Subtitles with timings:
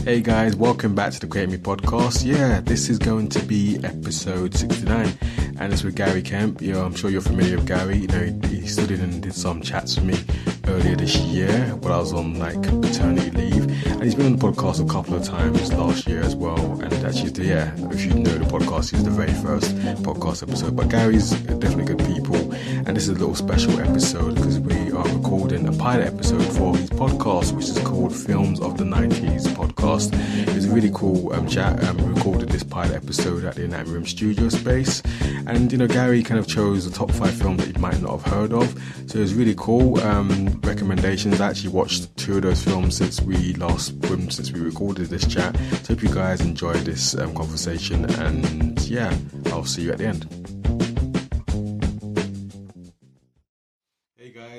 [0.00, 2.24] Hey guys, welcome back to the Create Me podcast.
[2.24, 5.16] Yeah, this is going to be episode 69
[5.60, 6.60] and it's with Gary Kemp.
[6.60, 7.98] You know, I'm sure you're familiar with Gary.
[7.98, 10.18] You know, he, stood in and did some chats with me
[10.66, 13.86] earlier this year while I was on like paternity leave.
[13.86, 16.80] And he's been on the podcast a couple of times last year as well.
[16.80, 20.74] And actually, yeah, if you know the podcast, he's the very first podcast episode.
[20.74, 22.36] But Gary's definitely good people.
[22.86, 26.76] And this is a little special episode because we are recording a pilot episode for
[26.76, 30.12] his podcast, which is called Films of the 90s podcast.
[30.46, 31.82] It was a really cool um, chat.
[31.84, 35.02] Um, we recorded this pilot episode at the Night Room studio space.
[35.46, 38.20] And, you know, Gary kind of chose the top five films that you might not
[38.20, 38.68] have heard of.
[39.06, 39.98] So it was really cool.
[40.00, 41.40] Um, recommendations.
[41.40, 45.26] I actually watched two of those films since we last, um, since we recorded this
[45.26, 45.56] chat.
[45.84, 48.04] So hope you guys enjoyed this um, conversation.
[48.20, 49.16] And yeah,
[49.46, 50.51] I'll see you at the end.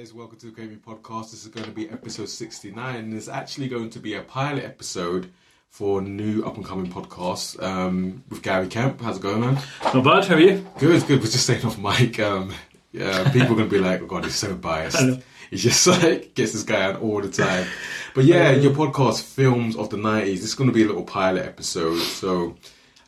[0.03, 1.31] Guys, welcome to the Gravy Podcast.
[1.31, 4.66] This is going to be episode 69, and it's actually going to be a pilot
[4.66, 5.31] episode
[5.70, 9.00] for new up and coming podcast um, with Gary Kemp.
[9.00, 9.58] How's it going, man?
[9.94, 10.67] Not bad, how are you?
[10.77, 11.19] Good, good.
[11.22, 12.19] We're just saying off mic.
[12.19, 12.53] Um,
[12.92, 15.22] yeah, people are going to be like, oh god, he's so biased.
[15.50, 17.66] He just like gets this guy on all the time.
[18.14, 21.05] But yeah, your podcast, Films of the 90s, this is going to be a little
[21.05, 21.99] pilot episode.
[21.99, 22.58] So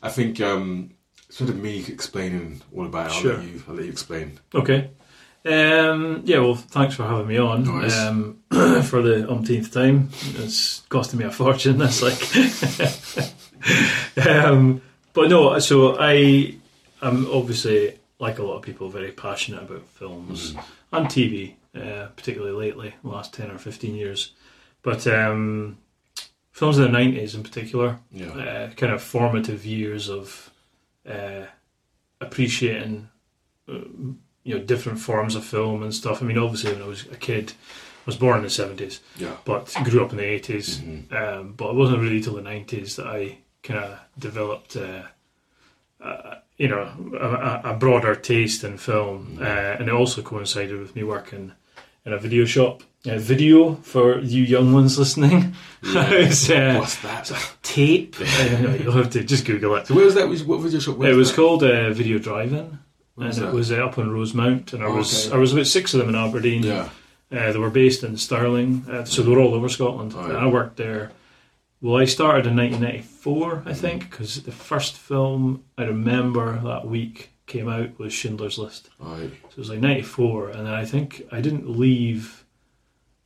[0.02, 0.92] I think um,
[1.28, 3.12] sort of me explaining all about it.
[3.16, 3.36] I'll, Sure.
[3.36, 4.40] let, you, I'll let you explain.
[4.54, 4.92] Okay.
[5.46, 7.96] Um, yeah, well, thanks for having me on worries.
[7.96, 10.08] um, for the umpteenth time.
[10.38, 11.78] It's costing me a fortune.
[11.78, 12.20] That's like,
[14.26, 15.58] um, but no.
[15.60, 16.56] So I
[17.02, 20.54] am obviously, like a lot of people, very passionate about films
[20.92, 24.32] and TV, uh, particularly lately, the last ten or fifteen years.
[24.82, 25.78] But um,
[26.52, 28.30] films in the nineties, in particular, Yeah.
[28.30, 30.50] uh, kind of formative years of
[31.08, 31.44] uh,
[32.20, 33.08] appreciating
[33.68, 33.74] uh,
[34.46, 36.22] you know different forms of film and stuff.
[36.22, 39.36] I mean, obviously when I was a kid, I was born in the seventies, Yeah.
[39.44, 41.12] but grew up in the 80s Mhm.
[41.12, 44.76] Um, but it wasn't really till the nineties that I kind of developed.
[44.76, 45.02] Uh,
[46.00, 46.88] uh, you know,
[47.20, 47.28] a,
[47.68, 49.44] a- a broader taste in film, uh,
[49.78, 51.52] and it also coincided with me working
[52.06, 52.82] in a video shop.
[53.06, 56.00] Uh, video for you young ones listening, Yeah.
[56.00, 57.30] uh, What's that?
[57.62, 58.16] tape.
[58.20, 59.86] Uh, you'll have to just Google it.
[59.86, 60.28] So where was that?
[60.46, 61.02] What video shop?
[61.02, 61.36] It was that?
[61.36, 62.78] called uh, Video Drive-In,
[63.16, 65.36] and it was uh, up on Rosemount, and I Oh, was okay.
[65.36, 66.62] I was about six of them in Aberdeen.
[66.62, 66.88] Yeah.
[67.32, 70.14] Uh, they were based in Stirling, uh, so they were all over Scotland.
[70.16, 70.36] Oh, yeah.
[70.36, 71.10] I worked there.
[71.80, 77.30] Well, I started in 1994, I think, because the first film I remember that week
[77.46, 78.90] came out was Schindler's List.
[78.98, 79.30] Right.
[79.44, 82.44] So it was like 94, and then I think I didn't leave.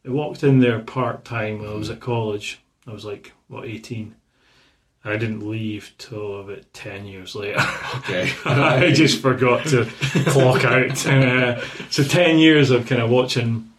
[0.07, 2.61] I walked in there part time when I was at college.
[2.87, 4.15] I was like, what, 18?
[5.03, 7.59] And I didn't leave till about 10 years later.
[7.99, 8.31] Okay.
[8.45, 9.87] I just forgot to
[10.27, 11.07] clock out.
[11.07, 13.71] Uh, so 10 years of kind of watching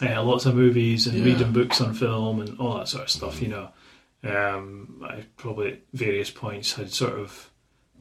[0.00, 1.24] uh, lots of movies and Yeah.
[1.24, 3.70] reading books on film and all that sort of stuff, you know.
[4.24, 7.50] Um, I probably at various points had sort of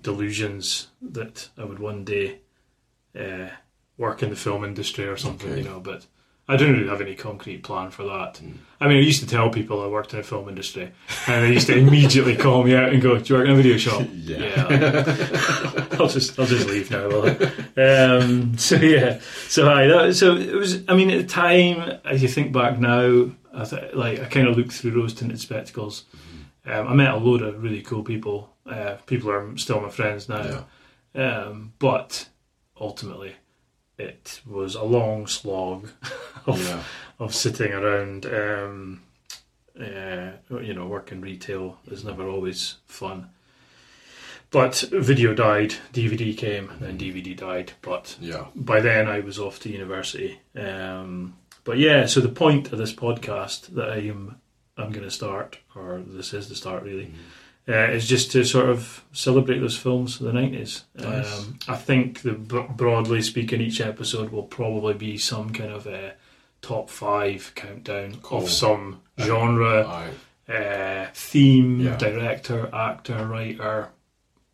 [0.02, 2.40] delusions that I would one day
[3.20, 3.50] uh,
[3.98, 5.62] work in the film industry or something, Okay.
[5.62, 6.06] you know, but
[6.48, 8.36] I didn't really have any concrete plan for that.
[8.36, 8.58] Mm.
[8.80, 10.92] I mean, I used to tell people I worked in the film industry,
[11.28, 13.56] and they used to immediately call me out and go, "Do you work in a
[13.56, 15.88] video shop?" Yeah.
[16.00, 17.08] I'll just I'll just leave now.
[17.08, 17.82] Will I?
[17.82, 20.84] Um, so yeah, so I that, so it was.
[20.88, 24.48] I mean, at the time, as you think back now, I th- like I kind
[24.48, 26.06] of looked through rose tinted spectacles.
[26.66, 28.50] Um, I met a load of really cool people.
[28.66, 30.66] Uh, people are still my friends now,
[31.16, 32.28] um, but
[32.80, 33.36] ultimately,
[34.10, 35.90] it was a long slog
[36.46, 36.84] of Yeah.
[37.20, 38.26] of sitting around.
[38.26, 39.02] Um,
[39.80, 40.32] uh,
[40.62, 43.30] you know, working retail is never always fun.
[44.50, 47.72] But video died, DVD came, then DVD died.
[47.82, 48.48] But Yeah.
[48.54, 50.40] by then I was off to university.
[50.56, 54.36] Um, but yeah, so the point of this podcast that I am
[54.78, 57.12] I'm going to start, or this is the start really,
[57.70, 60.84] uh, is just to sort of celebrate those films of the nineties.
[60.96, 61.40] Nice.
[61.40, 66.14] Um, I think the broadly speaking, each episode will probably be some kind of a
[66.62, 68.44] top five countdown Cool.
[68.44, 70.12] of some genre,
[70.50, 71.98] uh, theme, Yeah.
[71.98, 73.90] director, actor, writer.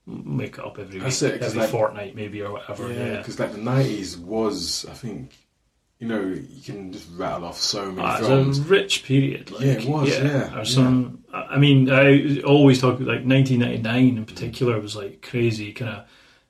[0.06, 2.92] Make it up every week, every like- fortnight maybe or whatever.
[2.92, 5.32] Yeah, Yeah, because like the nineties was, I think,
[6.00, 8.60] you know, you can just rattle off so many Ah, films.
[8.60, 9.50] it's a rich period.
[9.52, 11.24] Like, Yeah, it was, yeah, Or some.
[11.34, 16.06] I mean, I always talk like 1999 in particular was like crazy kind of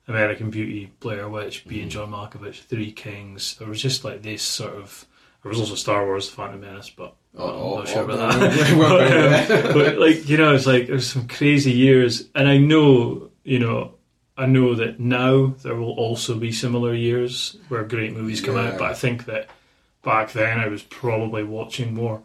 [0.06, 1.68] American Beauty, Blair Witch, Mm-hmm.
[1.68, 3.56] being John Malkovich, Three Kings.
[3.58, 5.06] There was just like this sort of.
[5.42, 8.40] There was also Star Wars: The Phantom Menace, but Oh, I'm not sure oh, about
[8.40, 8.70] no, that.
[8.72, 8.78] we
[9.58, 13.30] but, um, but like you know, it's like there's some crazy years, and I know
[13.44, 13.94] you know.
[14.38, 18.68] I know that now there will also be similar years where great movies come Yeah.
[18.68, 19.48] out, but I think that
[20.04, 22.22] back then I was probably watching more.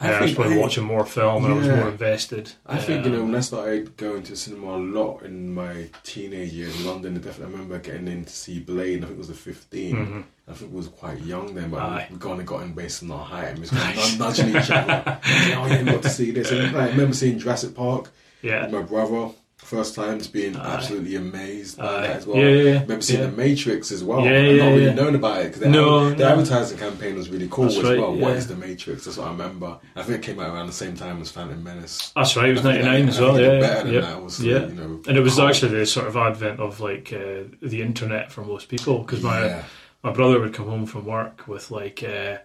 [0.00, 2.52] I Uh, I was probably I- watching more film and I was more invested.
[2.66, 5.86] I think you know Um, when I started going to cinema a lot in my
[6.04, 7.16] teenage years in London.
[7.16, 8.98] I definitely remember getting in to see Blade.
[9.02, 9.96] I think it was the 15.
[9.96, 10.22] mhm.
[10.48, 12.08] I think it was quite young then, but Aye.
[12.12, 14.50] we gone and got in based on our height and we was kind of nudging
[14.50, 15.18] each other.
[15.24, 16.50] oh yeah, got to see this.
[16.52, 18.10] And I remember seeing Jurassic Park
[18.42, 18.62] Yeah.
[18.66, 19.30] with my brother.
[19.58, 20.74] First time, just being Aye.
[20.76, 22.38] absolutely amazed by that as well.
[22.38, 23.26] Yeah, yeah, remember seeing Yeah.
[23.26, 24.24] The Matrix as well.
[24.24, 24.94] Yeah, yeah, not really yeah.
[24.94, 26.28] known about it because No, the no.
[26.28, 28.14] advertising campaign was really cool That's as right, well.
[28.14, 29.04] What is The Matrix?
[29.04, 29.78] That's what I remember.
[29.94, 32.12] I think it came out around the same time as Phantom Menace.
[32.16, 33.60] That's right, it was I 99 that- as well, yeah.
[33.60, 34.00] better than yeah.
[34.00, 34.66] that, was, yeah.
[34.68, 35.48] you know, And it was cool.
[35.48, 39.62] actually the sort of advent of like uh, the internet for most people because my
[40.02, 42.38] my brother would come home from work with like uh,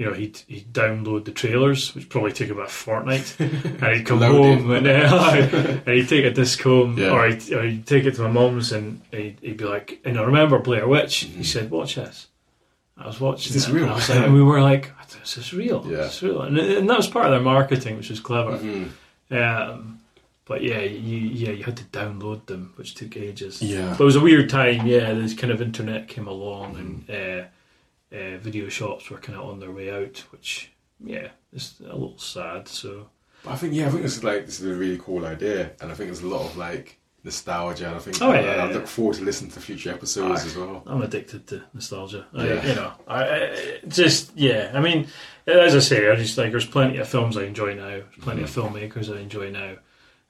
[0.00, 4.06] you know he'd he'd download the trailers which probably took about a fortnight and he'd
[4.06, 4.86] come home and,
[5.86, 7.10] and he'd take a disc home Yeah.
[7.10, 10.18] or, he'd, or he'd take it to my mum's and he'd, he'd be like and
[10.18, 12.28] I remember Blair Witch he said watch this
[12.96, 13.56] I was watching Mm-hmm.
[13.58, 13.84] Is this real?
[13.84, 15.98] and, I was like, and we were like this is real Yeah.
[15.98, 18.88] is this real and, and that was part of their marketing which was clever Mhm.
[19.30, 19.98] um,
[20.46, 23.62] but yeah, you yeah you had to download them, which took ages.
[23.62, 23.90] Yeah.
[23.96, 24.84] But it was a weird time.
[24.84, 27.44] Yeah, this kind of internet came along, and uh,
[28.12, 30.72] uh, video shops were kind of on their way out, which
[31.04, 32.68] yeah, is a little sad.
[32.68, 33.08] So
[33.44, 35.72] But I think yeah, I think this is like this is a really cool idea,
[35.80, 37.86] and I think there's a lot of like nostalgia.
[37.86, 38.74] And I think Oh, I, yeah, I yeah.
[38.74, 40.46] look forward to listening to future episodes Aye.
[40.46, 40.82] as well.
[40.86, 42.26] I'm addicted to nostalgia.
[42.34, 42.66] I, Yeah.
[42.66, 44.70] you know, I, I just yeah.
[44.74, 45.06] I mean,
[45.46, 47.88] as I say, I just like there's plenty of films I enjoy now.
[47.88, 49.76] There's plenty of filmmakers I enjoy now,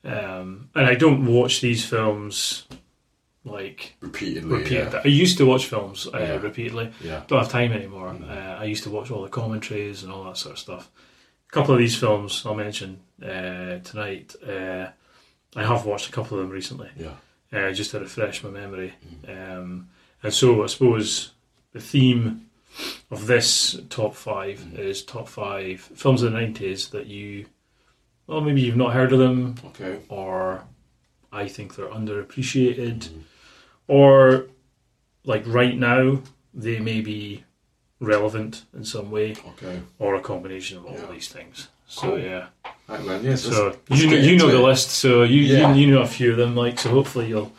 [0.05, 2.67] um, and I don't watch these films
[3.45, 5.01] like Repeatedly, repeatedly.
[5.05, 6.37] I used to watch films uh, Yeah.
[6.41, 6.93] repeatedly.
[7.01, 7.23] yeah, yeah.
[7.27, 8.11] Don't have time anymore.
[8.13, 8.29] Mm.
[8.31, 10.91] Uh, I used to watch all the commentaries and all that sort of stuff.
[11.49, 14.35] A couple of these films I'll mention uh, tonight.
[14.47, 14.89] Uh,
[15.57, 17.15] I have watched a couple of them recently, yeah.
[17.53, 18.93] uh, just to refresh my memory.
[19.27, 19.89] Um,
[20.23, 21.33] and so I suppose
[21.73, 22.47] the theme
[23.11, 27.47] of this top five is top five films of the nineties that you,
[28.29, 29.99] well, maybe you've not heard of them, Okay.
[30.09, 30.63] or
[31.33, 33.09] I think they're underappreciated,
[33.89, 34.47] or
[35.25, 36.21] like right now
[36.55, 37.45] they may be
[38.01, 39.81] relevant in some way, Okay.
[39.99, 41.07] or a combination of all Yeah.
[41.13, 41.69] these things.
[41.87, 42.19] So Cool.
[42.21, 42.47] yeah,
[42.89, 43.25] Right, man.
[43.25, 43.43] Yes.
[43.43, 44.67] so let's- let's you know, you know into the it.
[44.67, 45.75] list, so you, Yeah.
[45.75, 46.91] you you know a few of them, like so.
[46.91, 47.53] Hopefully you'll,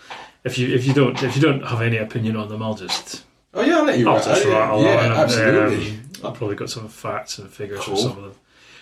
[0.44, 3.24] if you if you don't if you don't have any opinion on them, I'll just
[3.54, 4.10] Oh yeah, I'll let you.
[4.10, 5.12] I'll just rattle yeah, on.
[5.12, 5.90] absolutely.
[5.90, 7.96] Um, I've probably got some facts and figures Cool.
[7.96, 8.36] for some of them.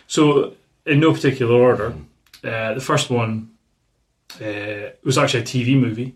[0.07, 0.53] So,
[0.85, 1.93] in no particular order,
[2.43, 3.49] uh, the first one
[4.41, 6.15] uh, was actually a TV movie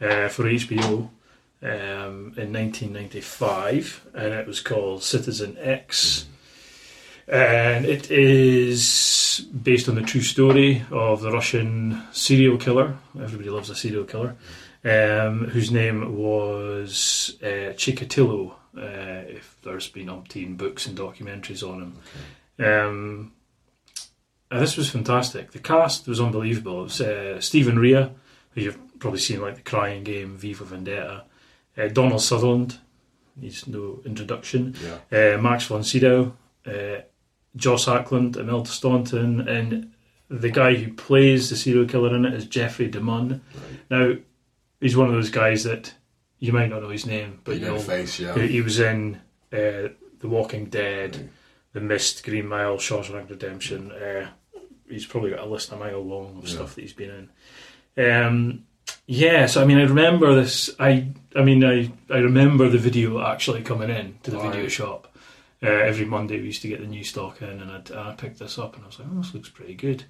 [0.00, 1.08] uh, for HBO
[1.62, 6.26] um, in 1995, and it was called Citizen X.
[7.28, 12.96] And it is based on the true story of the Russian serial killer.
[13.20, 14.36] Everybody loves a serial killer,
[14.84, 18.54] um, whose name was uh, Chikatilo.
[18.76, 21.94] Uh, if there's been umpteen books and documentaries on
[22.56, 23.32] him, um,
[24.50, 25.52] and this was fantastic.
[25.52, 26.80] The cast was unbelievable.
[26.80, 28.10] It was uh, Stephen Rea,
[28.52, 31.24] who you've probably seen like The Crying Game, V for Vendetta,
[31.78, 32.78] uh, Donald Sutherland.
[33.36, 34.74] Needs no introduction
[35.10, 35.34] Yeah.
[35.36, 36.36] uh, Max von Sydow,
[36.66, 37.02] uh,
[37.56, 39.92] Joss Ackland, Imelda Staunton, and
[40.28, 43.30] the guy who plays the serial killer in it is Jeffrey DeMunn.
[43.30, 43.40] Right.
[43.90, 44.14] Now,
[44.80, 45.94] he's one of those guys that
[46.38, 48.18] you might not know his name, but you know face.
[48.20, 48.34] Yeah.
[48.34, 49.16] He, he was in
[49.52, 49.88] uh,
[50.18, 51.28] The Walking Dead, Right.
[51.72, 53.92] The Mist, Green Mile, Shawshank Redemption.
[53.92, 54.28] Uh,
[54.90, 56.54] he's probably got a list a mile long of Yeah.
[56.54, 57.28] stuff that he's been
[57.96, 58.12] in.
[58.12, 58.64] Um,
[59.06, 60.70] yeah, so I mean, I remember this.
[60.78, 64.70] I, I mean, I, I remember the video actually coming in to the video Right.
[64.72, 65.06] shop.
[65.62, 68.14] Uh, every Monday we used to get the new stock in, and, I'd, and I
[68.14, 70.04] picked this up, and I was like, "Oh, this looks pretty good."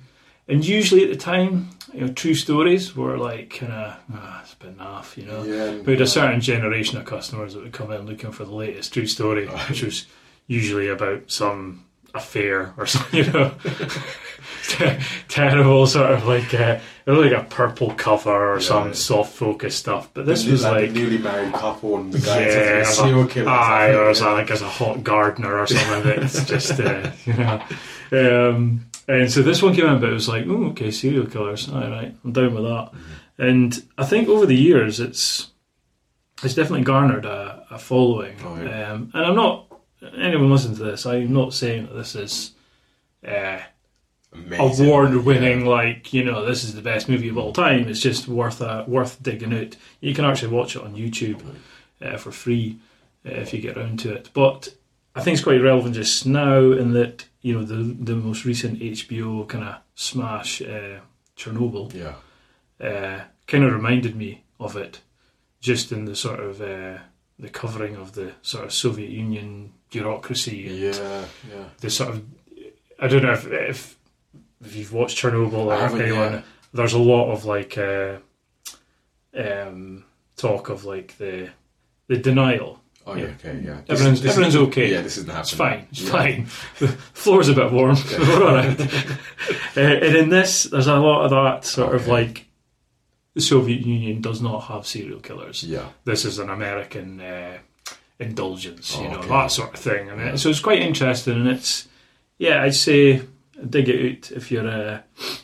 [0.46, 4.54] And usually at the time, you know, true stories were like kind of, ah, it's
[4.54, 5.42] bit naff, you know.
[5.44, 5.78] Yeah.
[5.82, 8.92] We had a certain generation of customers that would come in looking for the latest
[8.92, 10.06] true story, which was
[10.46, 11.84] usually about some
[12.14, 13.54] affair or something, you know.
[15.28, 18.60] Terrible, sort of like a, it was like a purple cover or Yeah.
[18.66, 20.10] some soft focus stuff.
[20.14, 22.88] But this The- was like, like, a newly married couple and the guy yeah, is
[22.88, 23.48] a serial killer.
[23.50, 24.32] aye, or as yeah.
[24.32, 26.22] like as a hot gardener or something.
[26.22, 27.62] It's just, uh, you know.
[28.12, 31.68] Um, and so this one came in, but it was like, oh, okay, serial killers.
[31.68, 32.90] All right, I'm down with that.
[32.92, 33.42] Mm-hmm.
[33.42, 35.50] And I think over the years, it's
[36.42, 38.36] it's definitely garnered a, a following.
[38.44, 38.92] Oh, yeah.
[38.92, 39.66] um, and I'm not
[40.16, 41.06] anyone listening to this.
[41.06, 42.52] I'm not saying that this is.
[43.26, 43.58] Uh,
[44.32, 44.86] Amazing.
[44.86, 47.88] award-winning, like you know, this is the best movie of all time.
[47.88, 49.76] It's just worth a, worth digging out.
[50.00, 51.42] You can actually watch it on YouTube
[52.00, 52.78] uh, for free
[53.26, 54.30] uh, if you get around to it.
[54.32, 54.72] But
[55.16, 58.78] I think it's quite relevant just now in that you know the the most recent
[58.78, 61.00] HBO kind of smash, uh,
[61.36, 62.14] Chernobyl, Yeah.
[62.86, 65.00] uh, kind of reminded me of it,
[65.60, 66.98] just in the sort of uh,
[67.38, 71.24] the covering of the sort of Soviet Union bureaucracy and Yeah.
[71.50, 71.64] Yeah.
[71.80, 72.22] the sort of
[73.00, 73.96] I don't know if if,
[74.64, 76.32] if you've watched Chernobyl or anyone.
[76.32, 76.42] yeah.
[76.72, 78.16] There's a lot of like uh,
[79.36, 80.04] um,
[80.36, 81.50] talk of like the
[82.08, 82.80] the denial.
[83.06, 83.80] Oh yeah, okay, yeah.
[83.88, 84.90] Everyone's- everyone's okay.
[84.92, 85.40] Yeah, this isn't happening.
[85.42, 85.86] It's fine.
[85.90, 86.10] It's Yeah.
[86.10, 86.46] fine.
[86.78, 87.96] The floor's a bit warm.
[88.18, 88.80] We're all right.
[89.76, 92.46] Uh, and in this, there's a lot of that sort of like
[93.34, 95.62] the Soviet Union does not have serial killers.
[95.64, 97.58] Yeah, This is an American uh,
[98.18, 99.28] indulgence, you Oh, know, okay.
[99.28, 100.08] that sort of thing.
[100.10, 100.36] And Yeah.
[100.36, 101.88] so it's quite interesting, and it's
[102.38, 103.22] yeah, I'd say
[103.68, 104.00] dig it
[104.30, 105.00] out if you're uh,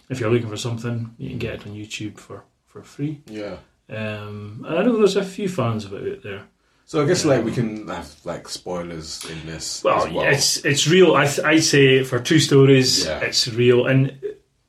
[0.09, 1.15] if you're looking for something.
[1.19, 3.21] You can get it on YouTube for for free.
[3.27, 3.57] yeah.
[3.89, 6.43] Um, and I know there's a few fans of it out there.
[6.87, 10.27] So I guess like we can have like spoilers in this Well, well.
[10.33, 11.15] it's it's real.
[11.15, 13.21] I I say for two stories, Yeah.
[13.21, 13.87] it's real.
[13.87, 14.13] And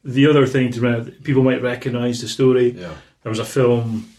[0.04, 2.72] the other thing to remember, people might recognise the story.
[2.72, 4.10] yeah, There was a film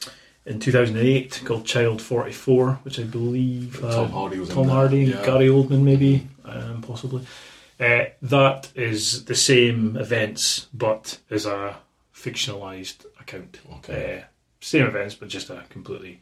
[0.46, 5.04] in 2008 called Child 44, which I believe uh, Tom Hardy was in Tom Hardy,
[5.04, 5.24] yeah.
[5.24, 7.22] Gary Oldman, maybe, um, possibly.
[7.80, 11.76] Uh, that is the same events, but as a
[12.14, 13.60] fictionalized account.
[13.76, 14.18] Okay.
[14.20, 14.24] Uh,
[14.60, 16.20] same events, but just a completely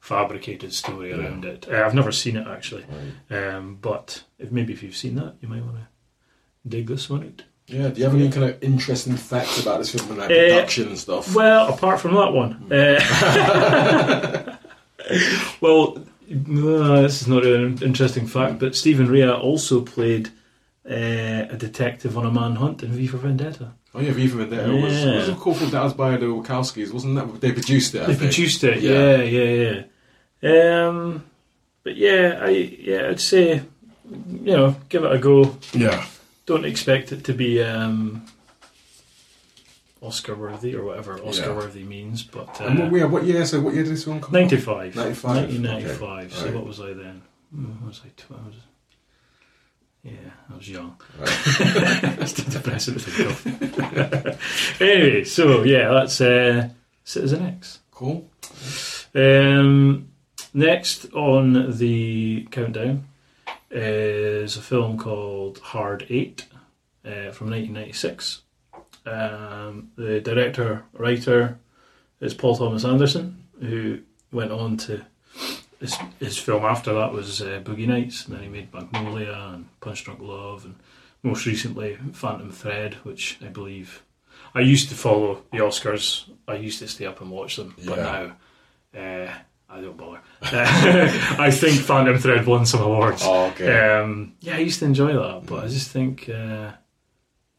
[0.00, 1.16] fabricated story Yeah.
[1.16, 1.66] around it.
[1.70, 2.84] Uh, I've never seen it actually,
[3.30, 3.54] Right.
[3.54, 5.88] um, but if maybe if you've seen that, you might want to
[6.68, 7.42] dig this one out.
[7.66, 7.88] Yeah.
[7.88, 10.88] Do you have any kind of interesting facts about this film and like Uh, production
[10.88, 11.34] and stuff?
[11.34, 14.56] Well, apart from that one, uh,
[15.60, 20.30] well, uh, this is not an interesting fact, but Stephen Rea also played
[20.90, 23.72] uh, a detective on a manhunt in V for Vendetta.
[23.94, 25.16] oh yeah, V for Vendetta was Yeah.
[25.16, 27.40] was it called that was by the Wachowskis, wasn't that?
[27.40, 28.02] They produced it.
[28.02, 28.30] I They think.
[28.32, 29.16] produced it, Yeah.
[29.22, 29.84] yeah, yeah,
[30.42, 30.86] yeah.
[30.88, 31.24] Um,
[31.82, 33.62] but yeah, I yeah, I'd say
[34.10, 35.56] you know, give it a go.
[35.72, 36.06] Yeah.
[36.46, 38.24] Don't expect it to be um,
[40.00, 41.56] Oscar worthy or whatever Oscar Yeah.
[41.56, 43.44] worthy means, but uh, And what, yeah, what year?
[43.44, 44.34] So what year did this one come?
[44.36, 44.40] out?
[44.50, 44.94] 95.
[44.96, 46.24] 95, 1995.
[46.24, 46.54] okay, So right.
[46.54, 47.22] what was I then?
[47.54, 48.08] Hmm, What was I?
[48.16, 48.54] 12?
[50.02, 50.96] Yeah, I was young.
[51.16, 54.80] Too depressing to think of.
[54.80, 56.68] anyway, so yeah, that's uh,
[57.04, 57.80] Citizen X.
[57.90, 58.28] Cool.
[59.14, 60.08] Um,
[60.54, 63.08] next on the countdown
[63.70, 66.46] is a film called Hard Eight
[67.04, 68.42] uh, from 1996.
[69.04, 71.58] Um, the director, writer
[72.20, 74.00] is Paul Thomas Anderson, who
[74.32, 75.04] went on to
[75.80, 79.66] his, his film after that was uh, Boogie Nights, and then he made Magnolia and
[79.80, 80.74] Punch Drunk Love, and
[81.22, 84.02] most recently Phantom Thread, which I believe
[84.54, 86.28] I used to follow the Oscars.
[86.46, 88.30] I used to stay up and watch them, but Yeah.
[88.94, 89.32] now uh,
[89.70, 90.20] I don't bother.
[90.42, 93.22] I think Phantom Thread won some awards.
[93.24, 93.98] Oh, okay.
[94.00, 96.72] Um, yeah, I used to enjoy that, but I just think, uh,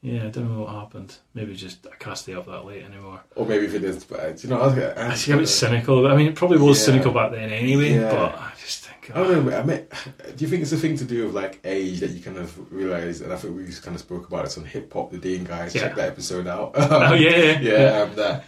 [0.01, 1.15] yeah, I don't know what happened.
[1.33, 3.21] Maybe just I can't stay up that late anymore.
[3.35, 6.07] or maybe if it is, but you know, I, was, I see how it's cynical.
[6.07, 6.85] I mean, it probably was Yeah.
[6.85, 8.09] cynical back then anyway, Yeah.
[8.11, 9.11] but I just think.
[9.15, 9.57] I don't know.
[9.57, 9.87] I mean,
[10.35, 12.71] do you think it's a thing to do with like age that you kind of
[12.71, 13.21] realize?
[13.21, 15.43] And I think we just kind of spoke about this on Hip Hop, the Dean
[15.43, 15.73] guys.
[15.73, 15.81] Yeah.
[15.81, 16.71] Check that episode out.
[16.77, 17.29] oh yeah,
[17.59, 18.45] yeah, yeah, um, that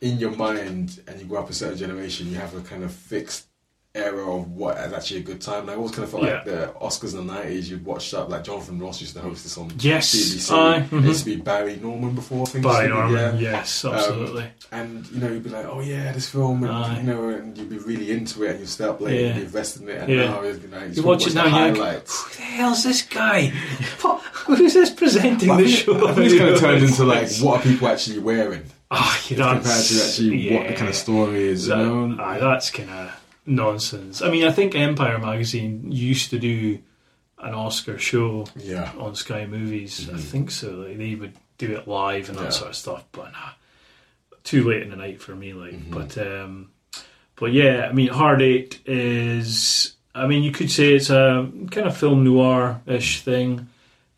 [0.00, 2.92] in your mind, and you grow up a certain generation, you have a kind of
[2.92, 3.47] fixed
[3.98, 5.62] era of what is actually a good time.
[5.62, 8.28] And I always kind of felt like the Oscars in the nineties, you'd watch that.
[8.30, 10.52] Like Jonathan Ross used to host this on Yes, BBC.
[10.52, 12.42] aye, It used to be Barry Norman before.
[12.46, 12.64] I think.
[12.64, 13.50] Barry used to be, Norman, yeah.
[13.52, 14.44] yes, absolutely.
[14.72, 16.96] And you know, you'd be like, "Oh yeah, this film," and Aye.
[17.00, 19.26] you know, and you'd be really into it, and you'd stay up late Yeah.
[19.28, 20.02] and invest in it.
[20.02, 20.24] And Yeah.
[20.26, 22.22] now it's like, you watch it now, the you're like, highlights.
[22.24, 23.46] who the hell's this guy?
[24.46, 26.06] Who's this presenting the show?
[26.08, 29.36] I think it's kind of turned into like, what are people actually wearing Ah, yeah,
[29.36, 32.16] compared to actually what the kind of story is, you That- know?
[32.18, 33.10] aye, that's kind of
[33.48, 34.22] nonsense.
[34.22, 36.78] I mean, I think Empire magazine used to do
[37.38, 38.92] an Oscar show Yeah.
[38.98, 40.08] on Sky Movies.
[40.08, 40.20] I Mhm.
[40.20, 40.70] think so.
[40.86, 42.50] Like they would do it live and that Yeah.
[42.50, 43.04] sort of stuff.
[43.12, 43.50] But nah,
[44.44, 45.52] too late in the night for me.
[45.52, 45.90] Like, Mhm.
[45.90, 46.70] but um,
[47.36, 49.94] but yeah, I mean, Hard Eight is.
[50.14, 53.68] I mean, you could say it's a kind of film noir ish thing.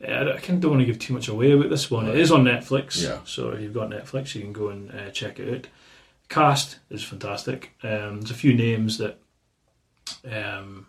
[0.02, 2.08] Uh, I kind of don't want to give too much away about this one.
[2.08, 3.18] It is on Netflix, Yeah.
[3.26, 5.66] so if you've got Netflix, you can go and uh, check it out.
[6.30, 7.72] Cast is fantastic.
[7.82, 9.19] Um, there's a few names that
[10.30, 10.86] um,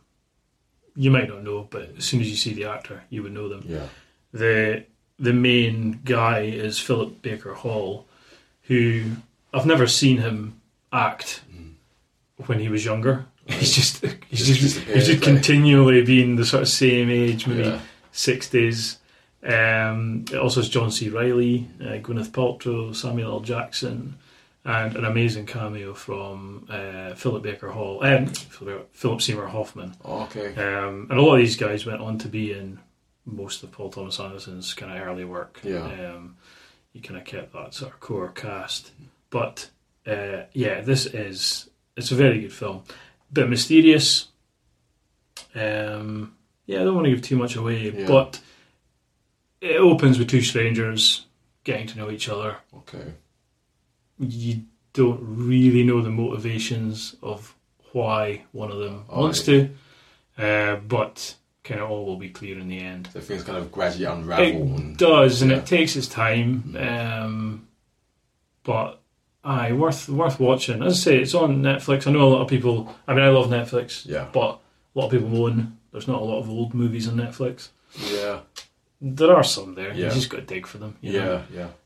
[0.95, 3.47] you might not know, but as soon as you see the actor, you would know
[3.49, 3.87] them Yeah.
[4.33, 4.83] the
[5.19, 8.07] the main guy is Philip Baker Hall,
[8.63, 9.03] who
[9.53, 10.59] I've never seen him
[10.91, 11.41] act
[12.47, 13.25] when he was younger.
[13.47, 17.63] He's just he's Just just, he's just continually being the sort of same age, maybe
[17.69, 17.79] Yeah.
[18.11, 18.97] sixties.
[19.43, 21.09] Um, it also has John C.
[21.09, 23.39] Reilly, uh, Gwyneth Paltrow, Samuel L.
[23.39, 24.15] Jackson,
[24.63, 28.37] and an amazing cameo from uh, Philip Baker Hall and
[28.91, 29.95] Philip Seymour Hoffman.
[30.05, 30.49] Oh, okay.
[30.55, 32.79] Um, and a lot of these guys went on to be in
[33.25, 35.59] most of Paul Thomas Anderson's kind of early work.
[35.63, 35.83] Yeah.
[36.13, 36.37] Um,
[36.93, 38.91] you kind of kept that sort of core cast.
[39.29, 39.69] But
[40.05, 42.83] uh, yeah, this is it's a very good film.
[43.33, 44.27] bit mysterious.
[45.55, 48.07] Um, yeah, I don't want to give too much away, Yeah.
[48.07, 48.39] but
[49.59, 51.25] it opens with two strangers
[51.63, 52.57] getting to know each other.
[52.75, 53.13] Okay.
[54.21, 54.63] You
[54.93, 57.55] don't really know the motivations of
[57.91, 59.69] why one of them Oh, wants to,
[60.37, 63.09] uh, but kind of all will be clear in the end.
[63.13, 64.45] So things kind of gradually unravel.
[64.45, 65.57] It and, does, and yeah.
[65.57, 66.75] it takes its time.
[66.79, 67.67] Um,
[68.63, 68.99] but
[69.43, 70.83] aye, worth worth watching.
[70.83, 72.07] As I say, it's on Netflix.
[72.07, 72.95] I know a lot of people.
[73.07, 74.27] I mean, I love Netflix, yeah.
[74.31, 74.59] but
[74.95, 77.69] a lot of people moan there's not a lot of old movies on Netflix.
[77.97, 78.39] Yeah.
[79.01, 79.93] There are some there.
[79.93, 80.07] Yeah.
[80.07, 80.97] You just got to dig for them.
[81.01, 81.23] Yeah.
[81.23, 81.43] know.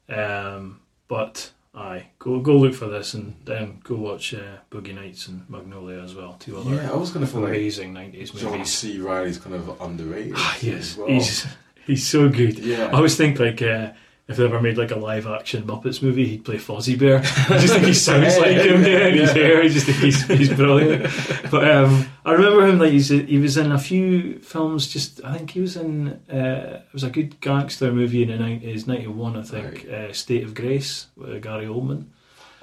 [0.08, 0.54] Yeah.
[0.54, 5.28] Um, but aye, go go look for this, and then go watch uh, Boogie Nights
[5.28, 6.36] and Magnolia as well.
[6.40, 6.92] Two other Yeah.
[6.92, 8.74] I was gonna feel like amazing nineties John movies.
[8.74, 9.00] C.
[9.00, 10.34] Reilly's kind of underrated.
[10.36, 11.08] Ah, yes, well.
[11.08, 11.46] he's
[11.86, 12.60] he's so good.
[12.60, 12.88] Yeah.
[12.88, 13.92] I always think like uh,
[14.28, 17.18] if they ever made like a live action Muppets movie, he'd play Fozzie Bear.
[17.20, 18.84] I just think he sounds like him.
[18.84, 19.62] Yeah, and his hair.
[19.62, 21.08] I just think he's he's brilliant.
[21.52, 24.88] But um, I remember him like he's, he was in a few films.
[24.88, 28.38] Just I think he was in uh, it was a good gangster movie in the
[28.38, 29.38] nineties, ninety one.
[29.38, 32.06] I think uh, State of Grace with Gary Oldman,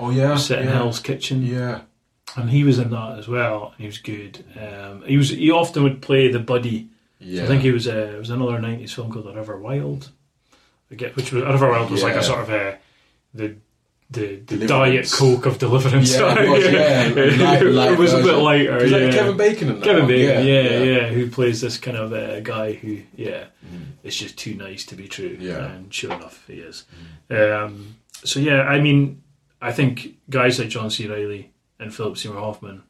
[0.01, 0.37] Oh yeah.
[0.37, 0.75] set in yeah.
[0.75, 1.83] Hell's Kitchen, Yeah.
[2.37, 3.69] and he was in that as well.
[3.69, 4.45] And he was good.
[4.61, 6.89] Um, he was he often would play the buddy.
[7.21, 7.39] Yeah.
[7.39, 10.11] So I think he was uh, it was another nineties film called The River Wild.
[10.97, 12.79] Get which was River Wild was like a sort of a
[13.35, 13.57] the
[14.11, 16.13] the, the diet coke of deliverance.
[16.15, 17.03] Yeah, it was, yeah.
[17.09, 18.87] it, Light- light was a bit lighter.
[18.87, 19.11] Yeah.
[19.11, 20.07] Kevin Bacon in that Kevin?
[20.07, 21.07] Bacon, yeah, yeah, yeah.
[21.09, 23.93] who plays this kind of uh, guy who, yeah, Mm.
[24.03, 25.39] it's just too nice to be true.
[25.41, 25.65] Yeah.
[25.65, 26.85] And sure enough, he is.
[27.31, 29.23] Um, so, yeah, I mean,
[29.63, 31.07] I think guys like John C.
[31.09, 32.83] Reilly and Philip Seymour Hoffman,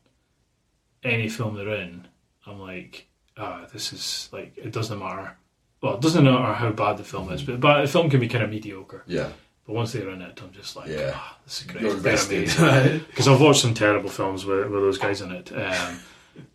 [1.05, 2.09] any film they're in,
[2.47, 3.07] I'm like,
[3.37, 5.37] ah, this is like, it doesn't matter.
[5.83, 8.29] Well, it doesn't matter how bad the film is, but, but the film can be
[8.29, 9.03] kind of mediocre.
[9.07, 9.29] Yeah.
[9.67, 11.13] But once they're in it, I'm just like, Yeah.
[11.15, 11.83] ah, this is great.
[11.83, 12.45] They're amazing
[13.09, 15.53] because I've watched some terrible films with, with those guys in it.
[15.53, 15.99] Um,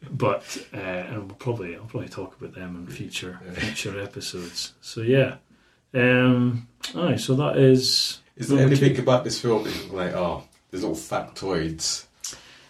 [0.10, 3.52] but uh, and we'll probably I'll probably talk about them in future Yeah.
[3.52, 4.74] future episodes.
[4.82, 5.36] So yeah,
[5.94, 7.18] um, aye.
[7.18, 8.20] So that is.
[8.38, 9.02] Is there anything two.
[9.04, 12.06] about this film that like, oh, there's little factoids?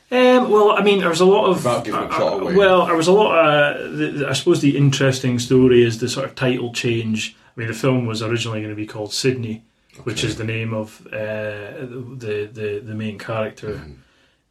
[0.10, 1.84] Um, well, I mean, there's a lot of.
[1.84, 2.56] Giving the plot uh, away.
[2.56, 3.38] Well, there was a lot.
[3.38, 7.36] Uh, the, the- I suppose the interesting story is the sort of title change.
[7.56, 9.64] I mean, the film was originally going to be called Sydney,
[10.04, 13.82] which is the name of uh, the, the the main character.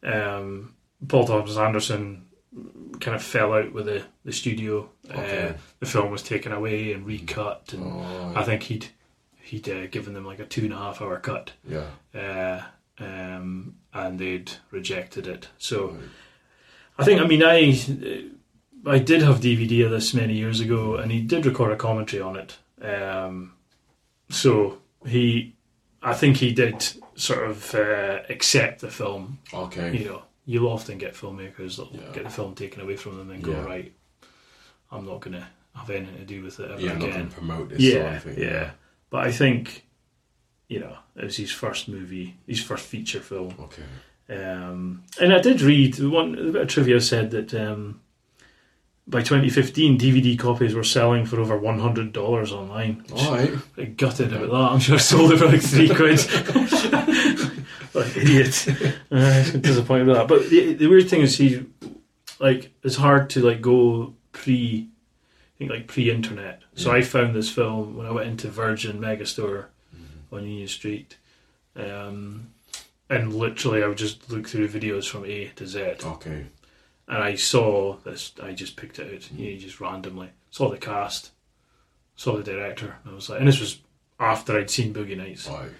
[0.02, 0.14] Mhm.
[0.38, 0.74] um,
[1.08, 2.26] Paul Thomas Anderson
[3.00, 4.88] kind of fell out with the, the studio.
[5.10, 5.48] Okay.
[5.48, 8.86] Uh, the film was taken away and recut, and Oh, I think he'd
[9.42, 11.86] he'd uh, given them like a two and a half hour cut, yeah.
[12.14, 12.62] uh,
[12.98, 15.48] um, and they'd rejected it.
[15.58, 15.96] So
[16.98, 17.58] I think I mean I
[18.86, 22.22] I did have DVD of this many years ago, and he did record a commentary
[22.22, 22.56] on it.
[22.80, 23.54] Um,
[24.30, 25.54] so he,
[26.02, 26.84] I think he did
[27.16, 29.96] sort of uh, accept the film Okay.
[29.96, 32.12] you know, you'll often get filmmakers that Yeah.
[32.12, 33.64] get the film taken away from them and go, Yeah.
[33.64, 33.92] right,
[34.92, 37.12] I'm not going to have anything to do with it ever Yeah, I'm not going
[37.14, 37.28] again.
[37.30, 38.38] to promote this sort Yeah, of thing.
[38.38, 38.70] yeah.
[39.10, 39.85] But I think,
[40.68, 43.54] you know, it was his first movie, his first feature film.
[43.60, 43.82] Okay.
[44.28, 48.00] Um, and I did read, one a bit of trivia said that um,
[49.06, 52.16] by 2015, DVD copies were selling for over $100
[52.52, 53.04] online.
[53.14, 53.96] All right.
[53.96, 54.72] Gutted about that.
[54.72, 56.18] I'm sure I sold it for like three quid.
[57.94, 58.66] like idiot.
[59.10, 60.26] Uh, disappointed with that.
[60.28, 61.64] But the, the weird thing is, he
[62.40, 66.62] like it's hard to like go pre, I think like pre-internet.
[66.74, 66.96] So Yeah.
[66.98, 69.66] I found this film when I went into Virgin Megastore
[70.36, 71.16] on Union Street,
[71.76, 72.48] um,
[73.10, 76.46] and literally I would just look through videos from A to Z Okay.
[77.08, 78.32] and I saw this.
[78.42, 80.30] I just picked it out, you know, just randomly.
[80.50, 81.30] Saw the cast,
[82.16, 83.78] saw the director, and I was like, and this was
[84.18, 85.48] after I'd seen Boogie Nights.
[85.48, 85.70] Right.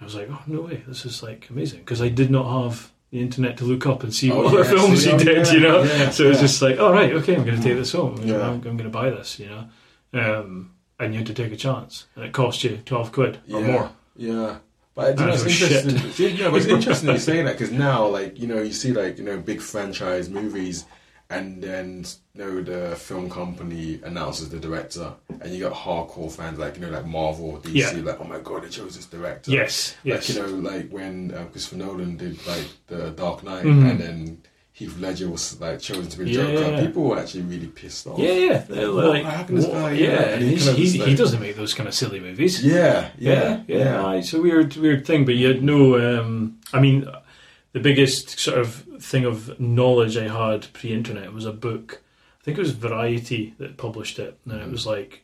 [0.00, 2.90] I was like, oh no way, this is like amazing because I did not have
[3.10, 5.18] the internet to look up and see Oh, what other yeah, films see, he oh,
[5.18, 5.82] did, yeah, you know.
[5.82, 8.18] yeah, so it was just like, all right, okay, I'm going to take this home.
[8.24, 8.40] Yeah.
[8.40, 9.68] I'm, I'm going to buy this, you know.
[10.14, 13.60] Um, and you had to take a chance, and it cost you twelve quid or
[13.60, 13.90] more.
[14.16, 14.58] Yeah.
[14.94, 15.86] But you know, it's shit.
[15.86, 16.36] interesting.
[16.36, 19.16] You know, it's interesting you say that because now, like, you know, you see like
[19.18, 20.84] you know big franchise movies,
[21.30, 26.58] and then you know the film company announces the director, and you got hardcore fans
[26.58, 27.90] like you know like Marvel, or DC, Yeah.
[28.04, 29.50] like oh my god, they chose this director.
[29.50, 30.28] Yes, yes.
[30.28, 33.90] Like you know, like when uh, Christopher Nolan did like the Dark Knight, Mhm.
[33.90, 34.42] and then
[34.74, 36.56] Heath Ledger was like chosen to be the Yeah.
[36.56, 36.86] Joker.
[36.86, 38.18] People were actually really pissed off.
[38.18, 38.58] yeah, yeah.
[38.68, 41.06] They're What- like, how can this guy- yeah, yeah, and he kind of he's- just
[41.08, 42.64] he doesn't make those kind of silly movies.
[42.64, 44.06] Yeah, yeah, yeah, yeah.
[44.06, 45.98] aye, It's a weird, weird thing, but you had no.
[46.20, 47.06] Um, I mean,
[47.72, 52.00] the biggest sort of thing of knowledge I had pre-internet was a book.
[52.40, 55.22] I think it was Variety that published it, and it was like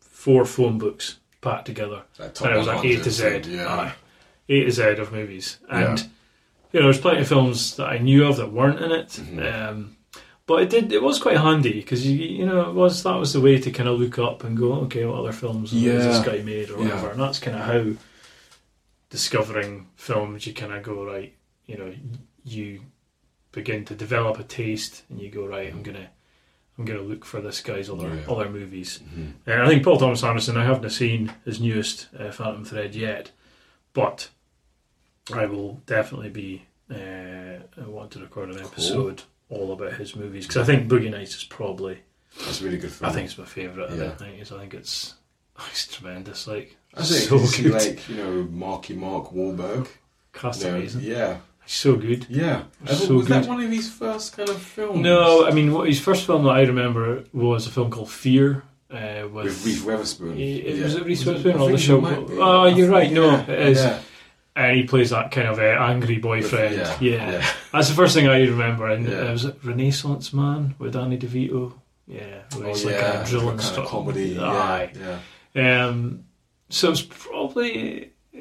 [0.00, 3.40] four phone books packed together, Like top and it was like A 100, to Z,
[3.56, 3.68] Yeah.
[3.68, 3.92] aye,
[4.48, 6.04] A to Z of movies, and Yeah.
[6.76, 9.08] You know, there's plenty of films that I knew of that weren't in it.
[9.08, 9.54] Mhm.
[9.70, 9.96] Um,
[10.46, 10.92] But it did.
[10.92, 13.70] It was quite handy because you, you know, it was that was the way to
[13.72, 15.98] kind of look up and go, okay, what other films has Yeah.
[15.98, 16.84] this guy made or Yeah.
[16.84, 17.84] whatever, and that's kind of how
[19.10, 20.46] discovering films.
[20.46, 21.34] You kind of go right,
[21.66, 21.92] you know,
[22.44, 22.80] you
[23.52, 25.72] begin to develop a taste, and you go right.
[25.72, 26.10] I'm gonna,
[26.78, 28.30] I'm gonna look for this guy's other Yeah.
[28.32, 29.00] other movies.
[29.02, 29.32] Mhm.
[29.46, 30.56] And I think Paul Thomas Anderson.
[30.56, 33.30] I haven't seen his newest uh, Phantom Thread yet,
[33.94, 34.28] but
[35.34, 40.62] I will definitely be uh, want to record an episode all about his movies because
[40.62, 41.98] I think Boogie Nights is probably
[42.44, 43.10] That's a really good film.
[43.10, 44.12] I think it's my favourite of Yeah.
[44.16, 44.52] the nineties.
[44.52, 45.14] I think it's
[45.70, 46.46] it's tremendous.
[46.46, 49.88] Like I think so see good, like you know Marky Mark Wahlberg.
[50.32, 51.00] cast you know, amazing.
[51.02, 52.26] yeah, so good.
[52.28, 52.62] yeah.
[52.86, 55.00] So was that one of his first kind of films?
[55.00, 58.62] No, I mean what his first film that I remember was a film called Fear.
[58.88, 60.38] Uh, with, with Reese Witherspoon.
[60.38, 60.84] It- yeah.
[60.84, 62.00] was it Reese Witherspoon or the show?
[62.06, 63.12] Oh, I you're think- right.
[63.12, 63.78] No, it is.
[63.78, 63.98] yeah.
[64.56, 66.74] And he plays that kind of uh, angry boyfriend.
[66.76, 67.30] Yeah, Yeah.
[67.32, 67.46] yeah.
[67.72, 68.88] that's the first thing I remember.
[68.88, 69.28] And Yeah.
[69.28, 71.74] uh, was it Renaissance Man with Danny DeVito?
[72.08, 74.38] Yeah, where Oh he's yeah, like a drill kind of comedy.
[74.38, 74.92] Aye.
[74.98, 75.18] Yeah,
[75.54, 75.86] yeah.
[75.86, 76.24] Um,
[76.70, 78.38] so it was probably uh,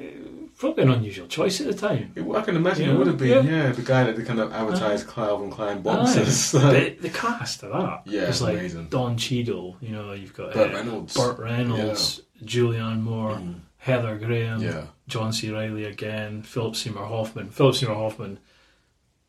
[0.57, 2.11] probably an unusual choice at the time.
[2.15, 3.45] It, I can imagine Yeah, it would have been.
[3.47, 3.71] yeah.
[3.71, 6.51] The guy that kind of advertised Calvin Klein boxes.
[6.53, 8.87] The, the cast of that Yeah, it's like amazing.
[8.89, 9.77] Don Cheadle.
[9.81, 11.13] You know, you've got Burt uh, Reynolds.
[11.15, 13.59] Burt Reynolds, Julianne Moore, Mm.
[13.85, 14.61] Heather Graham.
[14.61, 15.51] Yeah, John C.
[15.51, 17.51] Reilly again, Philip Seymour Hoffman.
[17.51, 18.39] Philip Seymour Hoffman,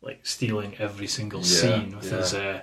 [0.01, 2.17] like stealing every single Yeah, scene with yeah.
[2.17, 2.33] his.
[2.33, 2.61] Uh,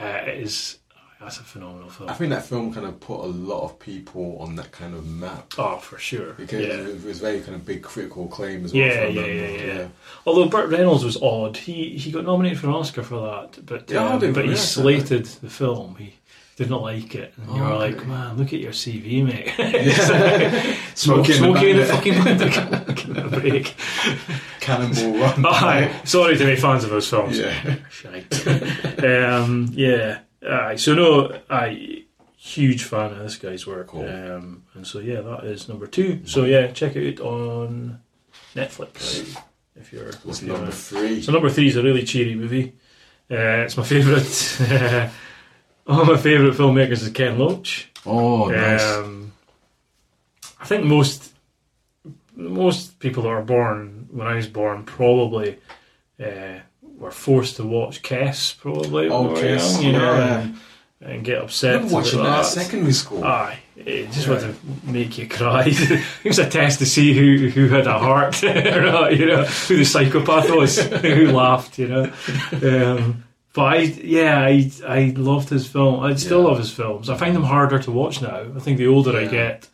[0.00, 0.78] uh, it is
[1.20, 2.10] that's a phenomenal film.
[2.10, 5.06] I think that film kind of put a lot of people on that kind of
[5.06, 6.32] map oh, for sure.
[6.32, 6.74] because yeah.
[6.74, 8.82] it was very kind of big critical acclaim as well.
[8.82, 9.88] Yeah, I yeah, yeah, yeah.
[10.26, 13.88] Although Burt Reynolds was odd, he he got nominated for an Oscar for that, but
[13.88, 15.94] Yeah, um, but he slated the film.
[15.94, 16.14] He
[16.56, 17.96] did not like it, and you Oh, were okay.
[17.96, 20.76] like, "Man, look at your CV, mate." Yeah.
[20.94, 22.48] Smoking smoking in the fucking window.
[22.94, 23.74] Give it a break.
[24.60, 25.46] Cannonball Run.
[25.48, 27.38] Aye, sorry to any fans of those films.
[27.38, 27.76] Yeah.
[27.90, 28.46] Shite.
[29.04, 30.20] um, yeah.
[30.46, 30.76] Aye.
[30.76, 32.04] So no, I
[32.36, 33.86] huge fan of this guy's work.
[33.88, 34.06] Cool.
[34.08, 36.20] Um, and so yeah, that is number two.
[36.26, 38.00] So yeah, check it out on
[38.54, 39.36] Netflix
[39.74, 40.12] if you're.
[40.24, 41.22] What's if you're- number three?
[41.22, 42.74] So number three is a really cheery movie.
[43.30, 45.10] Uh, it's my favourite.
[45.84, 47.88] One of my favourite filmmakers is Ken Loach.
[48.06, 48.82] Oh, nice.
[48.82, 49.32] Um,
[50.60, 51.32] I think most
[52.34, 55.58] most people that were born when I was born probably
[56.22, 56.60] uh,
[56.98, 60.40] were forced to watch Kes probably Oh, Kiss, young, you know, yeah.
[60.40, 60.56] and,
[61.00, 61.74] and get I upset.
[61.74, 63.24] remember watching that about at secondary school.
[63.24, 64.34] Aye, it just Yeah.
[64.34, 65.64] wanted to make you cry.
[65.68, 68.52] it was a test to see who, who had a heart, you
[69.26, 72.12] know, who the psychopath was, who laughed, you know.
[72.62, 76.00] Um, but I, yeah, I, I loved his film.
[76.00, 76.48] I still Yeah.
[76.48, 77.10] love his films.
[77.10, 78.46] I find them harder to watch now.
[78.56, 79.68] I think the older I get,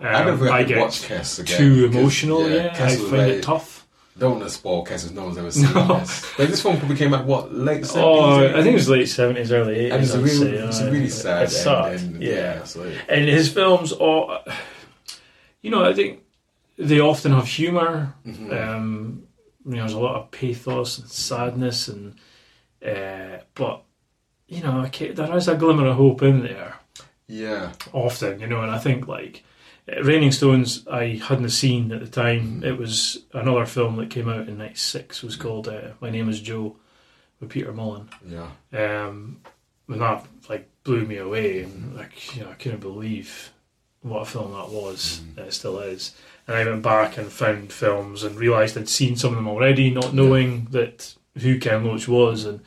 [0.00, 1.58] um, I never I get watch Kes again.
[1.58, 2.48] too emotional.
[2.48, 3.74] Yeah, I find very- it tough.
[4.18, 5.80] Don't want to spoil Kes if no one's ever seen No.
[6.00, 6.36] Kes.
[6.36, 7.96] But this one probably came out, what, late 70s?
[8.02, 8.52] Oh, I 80s?
[8.54, 9.92] think it was late seventies, early eighties.
[9.92, 12.64] And it's a, real, it's a really sad It's sad, yeah.
[12.64, 14.38] so and his films all
[15.62, 16.20] you know i think
[16.76, 18.52] they often have humor Mhm.
[18.74, 19.22] um
[19.64, 22.14] you know there's a lot of pathos and sadness and
[22.86, 23.82] uh but
[24.46, 26.76] you know there is a glimmer of hope in there
[27.26, 27.72] yeah.
[27.92, 29.44] often you know and i think like
[29.90, 32.62] uh, Raining Stones, I hadn't seen at the time.
[32.62, 35.22] It was another film that came out in '96.
[35.22, 36.76] Was called uh, "My Name Is Joe"
[37.40, 38.50] with Peter Mullan Yeah.
[38.72, 39.40] um,
[39.88, 43.52] and that like blew me away, and like you know, I couldn't believe
[44.02, 45.22] what a film that was.
[45.36, 45.46] Mm.
[45.46, 46.14] It still is.
[46.46, 49.90] And I went back and found films and realised I'd seen some of them already,
[49.90, 52.44] not knowing that who Ken Loach was.
[52.44, 52.60] And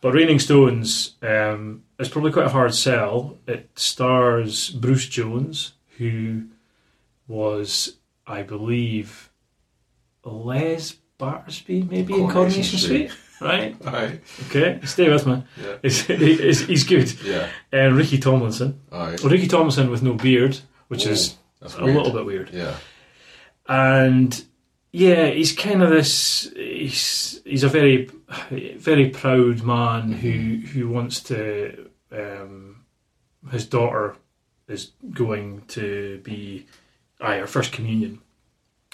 [0.00, 3.36] but Raining Stones um, is probably quite a hard sell.
[3.46, 6.44] It stars Bruce Jones, who
[7.28, 7.96] was,
[8.26, 9.30] I believe,
[10.24, 13.10] Les Battersby, maybe in Coronation Street.
[13.10, 13.76] Street, right?
[13.86, 14.20] Alright.
[14.46, 15.44] Okay, stay with me.
[15.62, 15.76] Yeah.
[15.82, 17.22] He's, he's, he's good.
[17.22, 17.48] Yeah.
[17.70, 18.80] And Ricky Tomlinson.
[18.90, 19.20] Alright.
[19.22, 21.96] Well, Ricky Tomlinson with no beard, which is a weird.
[21.96, 22.50] little bit weird.
[22.52, 22.74] Yeah.
[23.68, 24.42] And
[24.92, 26.50] yeah, he's kind of this.
[26.56, 28.10] He's he's a very
[28.50, 31.88] very proud man who who wants to.
[32.12, 32.84] Um,
[33.50, 34.16] his daughter
[34.68, 36.66] is going to be,
[37.20, 38.20] aye, her first communion,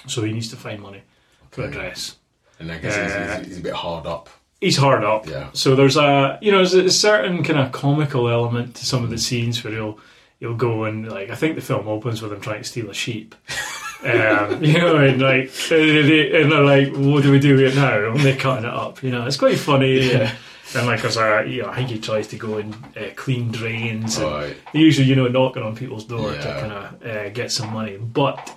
[0.07, 1.03] so he needs to find money
[1.51, 2.17] for a dress.
[2.59, 4.29] And I guess Uh, he's, he's, he's a bit hard up.
[4.61, 5.27] He's hard up.
[5.27, 5.51] Yeah.
[5.53, 9.11] So there's a you know there's a certain kind of comical element to some of
[9.11, 9.99] the scenes where he'll
[10.41, 12.95] he'll go and like I think the film opens with him trying to steal a
[12.95, 13.35] sheep.
[14.07, 17.75] um, you know, and like and they- and they're like, what do we do here
[17.75, 18.11] now?
[18.11, 19.03] And they're cutting it up.
[19.03, 20.13] You know, it's quite funny.
[20.13, 20.33] And,
[20.75, 23.51] and like there's a you know, I think he tries to go and uh, clean
[23.53, 24.17] drains.
[24.19, 24.57] And Alright.
[24.73, 27.97] usually, you know, knocking on people's door to kind of uh, get some money.
[27.99, 28.57] But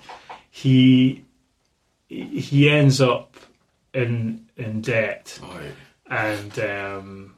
[0.50, 1.24] he
[2.08, 3.36] he ends up
[3.94, 5.72] in in debt Alright.
[6.08, 7.34] and um,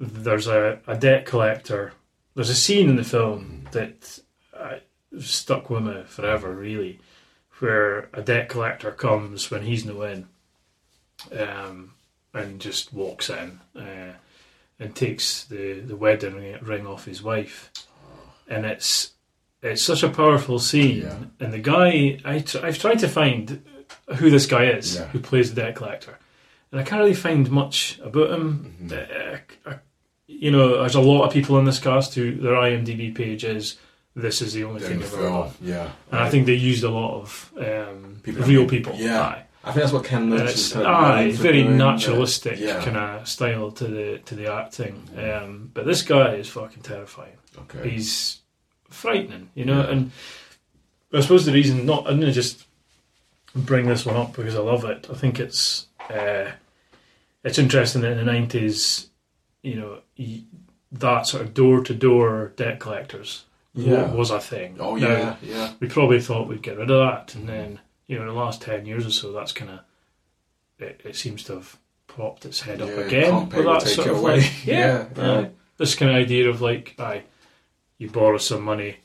[0.00, 1.92] there's a, a debt collector.
[2.34, 4.18] There's a scene in the film that
[4.56, 4.76] uh,
[5.20, 6.98] stuck with me forever, really,
[7.58, 10.26] where a debt collector comes when he's no in,
[11.38, 11.92] um,
[12.34, 14.12] and just walks in uh,
[14.78, 17.70] and takes the, the wedding ring- off his wife,
[18.48, 19.12] and it's
[19.62, 21.02] it's such a powerful scene.
[21.02, 21.16] Yeah.
[21.38, 23.64] And the guy, I tr- I've tried to find
[24.16, 25.06] who this guy is Yeah.
[25.08, 26.18] who plays the debt collector,
[26.72, 28.74] and I can't really find much about him.
[28.82, 29.68] Mm-hmm.
[29.68, 29.78] Uh, uh,
[30.26, 33.76] you know, there's a lot of people in this cast who their IMDb page is
[34.14, 35.50] this is the only In thing the they've ever done.
[35.62, 35.90] yeah.
[36.10, 38.94] And I think they used a lot of um, People- real people.
[38.96, 39.20] Yeah.
[39.22, 39.44] Aye.
[39.64, 42.58] I think that's what Ken And Loach it's is kind of aye, very doing, naturalistic
[42.58, 42.82] yeah.
[42.84, 45.02] kind of style to the to the acting.
[45.16, 47.36] Um, but this guy is fucking terrifying.
[47.56, 47.90] Okay.
[47.90, 48.40] He's
[48.90, 49.82] frightening, you know.
[49.84, 49.90] Yeah.
[49.90, 50.10] And
[51.12, 52.66] I suppose the reason not I'm gonna just
[53.54, 55.06] bring this one up because I love it.
[55.08, 56.50] I think it's uh,
[57.44, 59.10] it's interesting that in the nineties,
[59.62, 59.98] you know,
[60.90, 64.12] that sort of door to door debt collectors wa- Yeah.
[64.12, 64.76] was a thing.
[64.80, 65.72] Oh Now, yeah, yeah.
[65.80, 68.60] we probably thought we'd get rid of that, and then you know, in the last
[68.62, 69.80] ten years or so, that's kind of
[70.78, 71.76] it, it seems to have
[72.08, 74.40] popped its head up again with that sort of away.
[74.40, 75.48] like, yeah, Yeah, yeah.
[75.78, 77.22] this kind of idea of like, aye,
[77.98, 78.96] you borrow some money,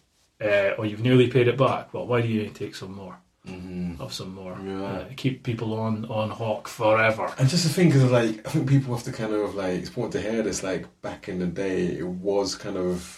[0.41, 1.93] uh, or you've nearly paid it back.
[1.93, 3.17] Well, why do you take some more?
[3.47, 4.01] Mm-hmm.
[4.01, 4.83] Of some more, Yeah.
[4.83, 7.33] uh, keep people on on hawk forever.
[7.39, 9.87] And just to think of like, I think people have to kind of like, it's
[9.87, 10.63] important to hear this.
[10.63, 13.16] Like back in the day, it was kind of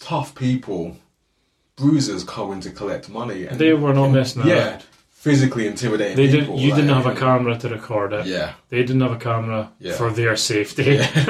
[0.00, 0.96] tough people,
[1.76, 4.80] bruisers coming to collect money, and They were not messing yeah,
[5.10, 6.16] physically intimidating.
[6.16, 8.26] They people, You didn't have a camera to record it.
[8.26, 9.94] Yeah, They didn't have a camera Yeah.
[9.94, 10.98] for their safety.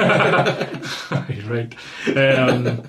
[1.47, 1.73] right.
[2.15, 2.83] Um,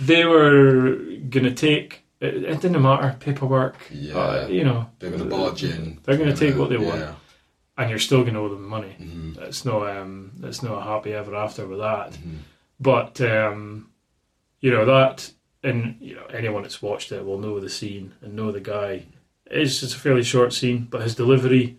[0.00, 0.96] they were
[1.30, 2.02] to take.
[2.20, 3.76] It, it didn't matter paperwork.
[3.90, 4.14] Yeah.
[4.18, 5.98] uh, you know, they're gonna barge in.
[6.04, 7.04] They're gonna take what they want.
[7.76, 8.94] and you're still going to owe them money.
[9.00, 9.36] Mhm.
[9.42, 9.84] It's no.
[9.86, 12.12] Um, it's no happy ever after with that.
[12.12, 12.38] Mhm.
[12.80, 13.88] But um,
[14.64, 15.30] you know that,
[15.62, 19.04] and you know anyone that's watched it will know the scene and know the guy.
[19.46, 21.78] It's it's a fairly short scene, but his delivery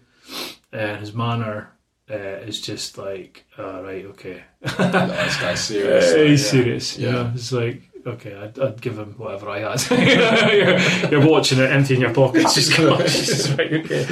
[0.72, 1.72] and his manner
[2.12, 4.44] uh, is just like, uh, right, okay,
[4.78, 6.14] No, this guy's serious.
[6.14, 6.52] Uh, he's yeah.
[6.52, 6.98] serious.
[7.00, 7.12] You Yeah.
[7.14, 7.82] know, it's like.
[8.08, 9.82] Okay, I'd, I'd give him whatever I had.
[11.10, 12.54] you're, you're watching it, emptying your pockets.
[12.54, 14.06] Just go, Jesus, right, okay.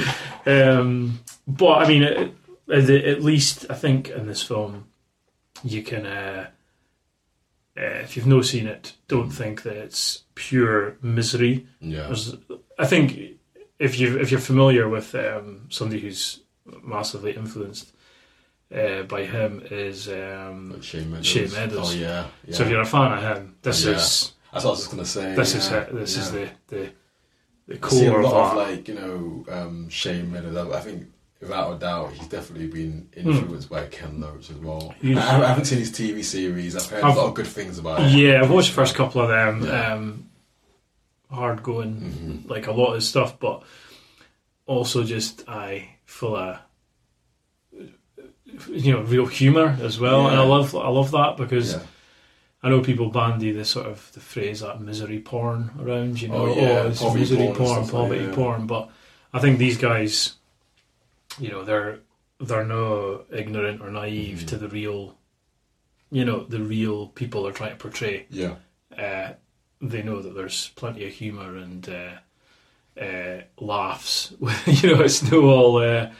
[0.46, 2.34] Um, but I mean, it,
[2.68, 4.86] at at least I think in this film,
[5.62, 6.48] you can, uh,
[7.76, 11.66] uh, if you've no seen it, don't think that it's pure misery.
[11.80, 12.06] Yeah.
[12.06, 12.36] There's,
[12.78, 13.38] I think
[13.78, 16.40] if you if you're familiar with um, somebody who's
[16.82, 17.92] massively influenced
[18.74, 21.26] uh, by him is um, Like Shane Meadows.
[21.26, 21.94] Shane Meadows.
[21.94, 22.26] Oh yeah.
[22.46, 22.54] yeah.
[22.54, 23.92] so if you're a fan of him, this Yeah.
[23.92, 25.34] is That's what I was just gonna say.
[25.34, 25.94] this yeah, is it.
[25.94, 26.90] This is the the
[27.66, 30.56] the I see a core of lot of like you know um, Shane Meadows.
[30.72, 31.08] I think
[31.44, 34.94] without a doubt he's definitely been influenced by Ken Loach as well.
[35.00, 35.18] Hmm.
[35.18, 36.74] I, I haven't seen his TV series.
[36.76, 38.12] I've heard I've- a lot of good things about it.
[38.12, 39.64] Yeah, I've watched the first couple of them.
[39.66, 39.92] Yeah.
[39.94, 40.28] Um,
[41.30, 41.94] hard going,
[42.44, 42.48] Mhm.
[42.50, 43.62] like a lot of stuff, but
[44.66, 46.58] also just I full of
[48.68, 51.80] you know real humor as well, and I love I love that because Yeah.
[52.62, 56.46] I know people bandy the sort of the phrase that misery porn around, you know,
[56.46, 58.66] Oh, yeah, oh, it's poverty misery porn porn, stuff like poverty porn.
[58.66, 58.88] But
[59.34, 60.34] I think these guys,
[61.38, 61.98] you know, they're
[62.40, 64.46] they're no ignorant or naive Mhm.
[64.48, 65.16] to the real,
[66.10, 68.26] you know, the real people they're trying to portray.
[68.30, 68.56] Yeah.
[68.96, 69.34] Uh,
[69.80, 74.32] they know that there's plenty of humour and uh, uh, laughs.
[74.66, 75.76] you know, it's no all.
[75.78, 76.10] Uh,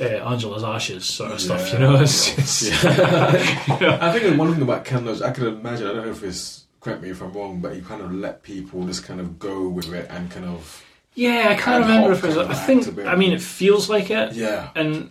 [0.00, 1.96] uh, Angela's ashes sort of stuff, you know.
[2.00, 3.66] It's, Yeah.
[3.80, 5.86] you know, I think one thing about Ken Loach, I could imagine.
[5.86, 8.42] I don't know if it's correct me if I'm wrong, but he kind of let
[8.42, 10.82] people just kind of go with it and kind of
[11.14, 12.36] Yeah, I can't remember if it was.
[12.38, 12.98] I think.
[13.06, 14.70] I mean, it feels like it, yeah.
[14.74, 15.10] and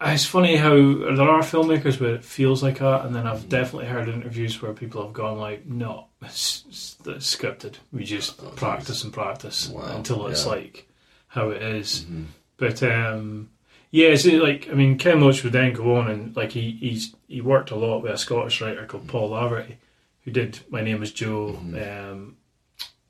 [0.00, 3.48] it's funny how there are filmmakers where it feels like that, and then I've Mm.
[3.48, 7.74] definitely heard interviews where people have gone like, "No, it's, it's, it's scripted.
[7.92, 10.50] We just Oh, practice and practice Wow, until it's yeah.
[10.52, 10.88] like
[11.28, 12.26] how it is." Mhm.
[12.56, 13.48] But um,
[13.90, 17.12] yeah, so like I mean, Ken Loach would then go on and like he he's
[17.26, 19.74] he worked a lot with a Scottish writer called Paul Laverty,
[20.22, 22.12] who did My Name Is Joe, Mhm.
[22.12, 22.36] um,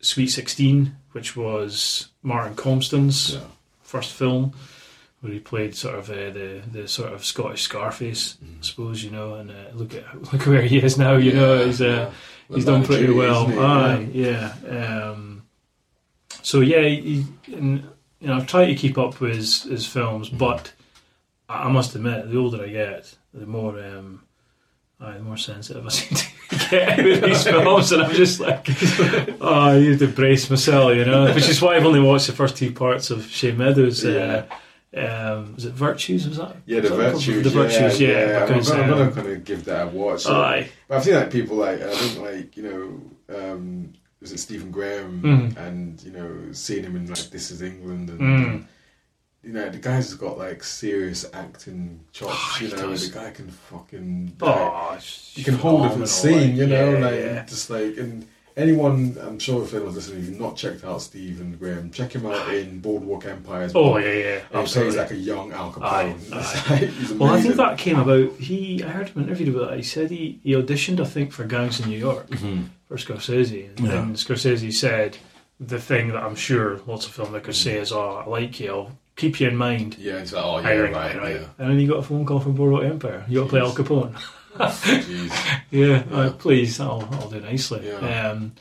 [0.01, 3.41] Sweet Sixteen, which was Martin Compston's Yeah.
[3.83, 4.53] first film,
[5.21, 9.11] where he played sort of uh, the the sort of Scottish Scarface, I suppose you
[9.11, 9.35] know.
[9.35, 11.65] And uh, look at look where he is now, you know.
[11.67, 12.11] He's uh,
[12.49, 12.55] yeah.
[12.57, 13.47] he's done pretty well.
[13.61, 14.55] Aye, yeah.
[14.69, 15.43] Um,
[16.43, 17.83] so yeah, he, and,
[18.21, 20.39] you know, I've tried to keep up with his, his films, Mm-hmm.
[20.39, 20.73] but
[21.49, 24.23] I I must admit, the older I get, the more um,
[25.01, 28.69] aye, the more sensitive I seem to get with these films, and I'm just like,
[29.41, 31.33] oh, I need to brace myself, you know.
[31.35, 34.05] Which is why I've only watched the first two parts of Shane Meadows.
[34.05, 34.47] Uh,
[34.97, 36.27] Um, was it Virtues?
[36.27, 36.57] Was that?
[36.65, 37.45] Yeah, the that virtues.
[37.45, 38.09] The Virtues, yeah.
[38.09, 38.47] yeah.
[38.47, 40.23] because, I'm, I'm um, gonna give that a watch.
[40.23, 40.71] So- aye.
[40.89, 42.63] But I've seen like people like I think like you
[43.29, 45.57] know um, was it Stephen Graham Mm.
[45.59, 48.65] and you know seeing him in like This Is England and Mm.
[49.49, 52.35] You know the guy's got like serious acting chops.
[52.37, 56.55] Oh, you know the guy can fucking Oh, it's you can hold a phenomenal, scene.
[56.55, 57.45] You know yeah, like yeah.
[57.47, 58.27] just like and.
[58.57, 62.53] Anyone, I'm sure if anyone's listening, who's not checked out Stephen Graham, check him out
[62.53, 63.63] in Boardwalk Empire.
[63.63, 64.97] as Oh yeah, yeah, And absolutely.
[64.99, 65.85] like a young Al Capone.
[66.33, 66.87] Aye, aye.
[66.87, 68.33] he's Well, I think that came about.
[68.33, 69.77] He, I heard him interviewed about that.
[69.77, 72.71] He said he, he auditioned, I think, for Gangs in New York Mhm.
[72.89, 74.03] for Scorsese, and, Yeah.
[74.03, 75.19] and Scorsese said
[75.61, 78.73] the thing that I'm sure lots of filmmakers say is, "Oh, I like you.
[78.73, 81.47] I'll keep you in mind." Yeah, it's like, oh, yeah, right, right, yeah.
[81.59, 83.25] And then you got a phone call from Boardwalk Empire.
[83.29, 84.15] You got to play Al Capone.
[84.57, 85.31] Jeez.
[85.71, 86.05] Yeah, Yeah.
[86.11, 87.87] Uh, please, I'll, I'll do nicely.
[87.87, 88.31] Yeah.
[88.31, 88.53] Um,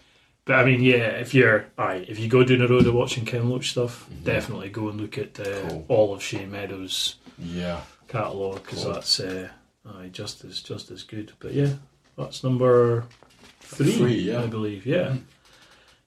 [0.45, 3.23] but I mean, yeah, if you're, aye, if you go down the road of watching
[3.25, 4.23] Ken Loach stuff, Mhm.
[4.25, 5.85] definitely go and look at uh, Cool.
[5.87, 7.81] all of Shane Meadows' Yeah.
[8.07, 8.93] catalogue because Cool.
[8.93, 9.49] that's uh,
[9.85, 11.31] aye, just as just as good.
[11.39, 11.73] But yeah,
[12.17, 13.05] that's number
[13.61, 14.43] three, Three, yeah.
[14.43, 14.85] I believe.
[14.85, 15.15] Yeah.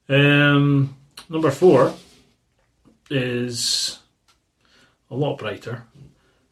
[0.08, 0.96] Um,
[1.28, 1.94] number four
[3.10, 3.98] is
[5.10, 5.84] a lot brighter.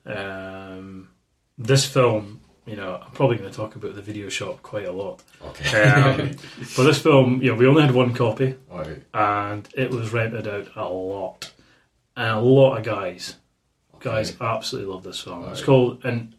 [0.07, 1.09] Um,
[1.57, 4.93] this film, you know, I'm probably going to talk about the video shop quite a
[4.93, 5.23] lot.
[5.43, 5.83] Okay.
[5.85, 6.31] Um,
[6.77, 9.03] but this film, you know, we only had one copy Alright.
[9.15, 11.53] and it was rented out a lot.
[12.17, 13.37] And a lot of guys,
[13.97, 14.11] Okay.
[14.11, 15.49] guys absolutely love this film.
[15.51, 16.35] It's called, and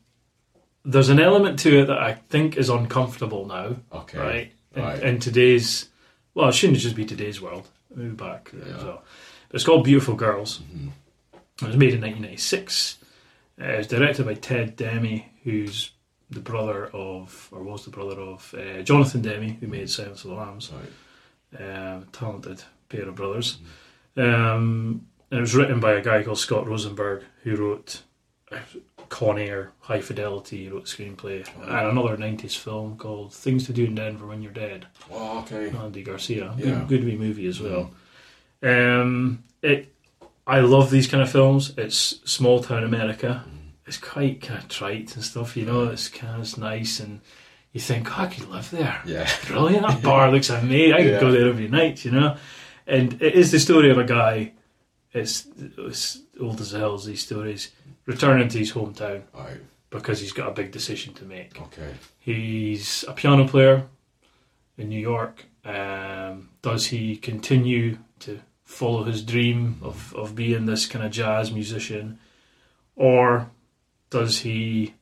[0.85, 4.17] there's an element to it that I think is uncomfortable now, Okay.
[4.17, 4.51] right?
[4.75, 5.03] In, Right.
[5.03, 5.89] in today's,
[6.33, 7.67] well, it shouldn't just be today's world.
[7.93, 8.83] Move back as Yeah.
[8.83, 9.03] well.
[9.49, 10.59] But it's called Beautiful Girls.
[10.73, 10.91] Mhm.
[11.61, 12.97] It was made in 1996.
[13.59, 15.91] Uh, it was directed by Ted Demme, who's
[16.29, 20.31] the brother of, or was the brother of, uh, Jonathan Demme, who made Silence of
[20.31, 20.71] the Lambs.
[20.71, 21.61] Right.
[21.61, 23.57] Um, talented pair of brothers.
[24.15, 28.03] Um, and it was written by a guy called Scott Rosenberg, who wrote
[28.51, 28.57] uh,
[29.09, 33.73] Con Air, High Fidelity, he wrote the screenplay, and another 90s film called Things to
[33.73, 34.87] Do in Denver When You're Dead.
[35.11, 35.69] Oh, okay.
[35.75, 36.53] Andy Garcia.
[36.57, 36.65] Yeah.
[36.65, 37.91] Good, good wee movie as well.
[38.61, 39.93] Um, it,
[40.49, 41.73] I love these kind of films.
[41.77, 43.43] It's small town America.
[43.85, 45.85] It's quite kind of trite and stuff, you know.
[45.85, 47.21] It's kind of it's nice, and
[47.71, 48.99] you think, oh, I could live there.
[49.05, 49.29] Yeah.
[49.47, 49.85] Brilliant!
[49.87, 50.93] That bar looks amazing.
[50.93, 51.19] I could Yeah.
[51.21, 52.35] go there every night, you know.
[52.87, 54.53] And it is the story of a guy.
[55.13, 57.05] It's, it's old as the hills.
[57.05, 57.71] These stories
[58.05, 59.61] returning to his hometown Alright.
[59.91, 61.59] because he's got a big decision to make.
[61.61, 61.93] Okay.
[62.19, 63.87] He's a piano player
[64.77, 65.45] in New York.
[65.65, 71.51] Um, does he continue to follow his dream of, of being this kind of jazz
[71.51, 72.19] musician?
[72.95, 73.49] Or
[74.11, 74.93] does he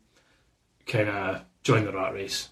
[0.86, 2.50] kind of join the rat race?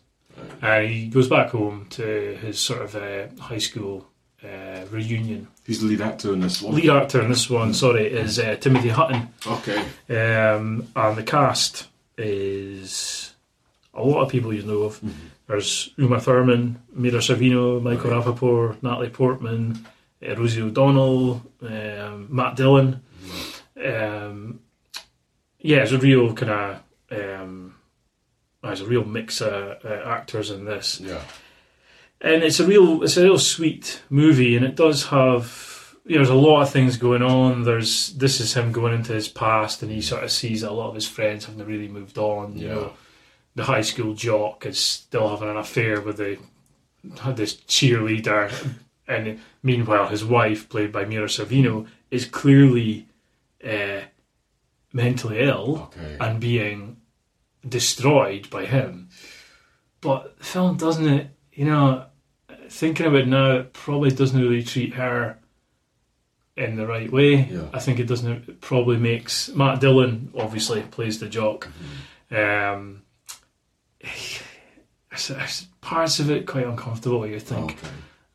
[0.62, 4.08] And he goes back home to his sort of uh, high school
[4.44, 5.48] uh, reunion.
[5.66, 6.76] He's the lead actor in this one?
[6.76, 9.30] Lead actor in this one, sorry, is uh, Timothy Hutton.
[9.48, 9.80] Okay.
[10.10, 13.34] Um, and the cast is
[13.94, 15.02] a lot of people you know of.
[15.48, 18.26] There's Uma Thurman, Mira Sorvino, Michael Right.
[18.26, 19.86] Rapaport, Natalie Portman,
[20.28, 23.02] uh, Rosie O'Donnell, um, Matt Dillon.
[23.84, 24.60] Um,
[25.60, 27.76] yeah, it's a real kind of um,
[28.64, 31.22] there's a real mix of uh, actors in this Yeah.
[32.22, 36.20] and it's a real it's a real sweet movie and it does have you know
[36.20, 39.82] there's a lot of things going on there's this is him going into his past
[39.84, 42.58] and he sort of sees that a lot of his friends haven't really moved on
[42.58, 42.74] you Yeah.
[42.74, 42.94] know
[43.56, 46.38] the high school jock is still having an affair with the
[47.36, 48.52] this cheerleader
[49.08, 53.08] and meanwhile his wife played by Mira Sorvino is clearly
[53.64, 54.02] uh,
[54.94, 56.18] mentally ill Okay.
[56.20, 56.98] and being
[57.68, 59.10] destroyed by him.
[60.02, 62.06] But the film doesn't it, you know,
[62.70, 65.38] thinking about it now, it probably doesn't really treat her
[66.56, 67.36] in the right way.
[67.52, 67.68] Yeah.
[67.74, 71.68] I think it doesn't, it probably makes, Matt Dillon obviously plays the jock.
[72.32, 73.02] Um,
[74.00, 74.42] it's-
[75.30, 77.26] it's parts of it quite uncomfortable.
[77.26, 77.88] You think, Okay.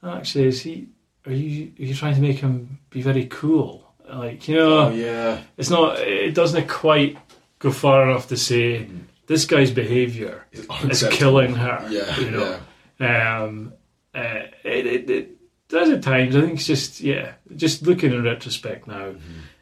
[0.02, 0.88] Actually, is he,
[1.26, 3.92] are you, are you trying to make him be very cool?
[4.08, 5.40] Like, you know, Oh, yeah.
[5.56, 5.98] it's not.
[6.00, 7.16] It doesn't quite
[7.60, 8.88] go far enough to say
[9.26, 10.46] this guy's behaviour
[10.88, 11.86] is killing her.
[11.90, 12.18] Yeah.
[12.18, 12.58] you know.
[12.98, 13.42] Yeah.
[13.44, 13.72] Um,
[14.14, 15.36] uh, it, it, it
[15.68, 16.34] does at times.
[16.34, 19.14] I think it's just yeah, just looking in retrospect now.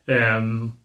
[0.09, 0.79] Um,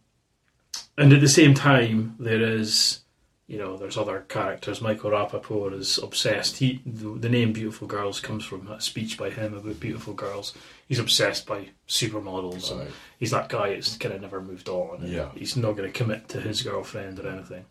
[0.97, 2.99] and at the same time, there is.
[3.47, 4.81] You know, there's other characters.
[4.81, 6.57] Michael Rapaport is obsessed.
[6.57, 10.53] He, the, the name "Beautiful Girls" comes from a speech by him about beautiful girls.
[10.87, 12.71] He's obsessed by supermodels.
[12.71, 14.99] and he's that guy that's kind of never moved on.
[15.01, 15.29] Yeah.
[15.35, 17.65] He's not going to commit to his girlfriend or anything.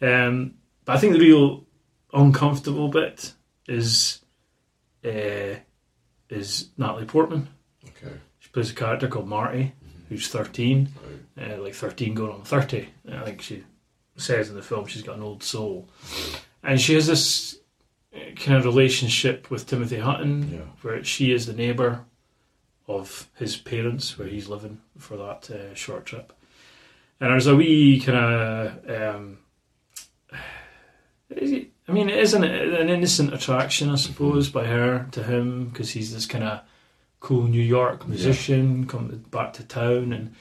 [0.00, 0.54] Um,
[0.84, 1.64] but I think the real
[2.12, 3.34] uncomfortable bit
[3.68, 4.20] is
[5.04, 5.56] uh,
[6.30, 7.48] is Natalie Portman.
[7.84, 8.14] Okay.
[8.38, 9.74] She plays a character called Marty,
[10.08, 10.88] who's 13,
[11.40, 12.88] uh, like 13 going on 30.
[13.12, 13.64] I think she
[14.16, 15.88] says in the film she's got an old soul.
[16.62, 17.58] And she has this
[18.14, 20.58] uh, kind of relationship with Timothy Hutton Yeah.
[20.82, 22.04] where she is the neighbour
[22.88, 26.32] of his parents where he's living for that uh, short trip.
[27.20, 28.90] And there's a wee kind of.
[28.90, 29.38] Um,
[31.88, 35.90] I mean, it is an, an innocent attraction, I suppose, by her to him because
[35.90, 36.60] he's this kind of
[37.20, 40.34] cool New York musician coming back to town, and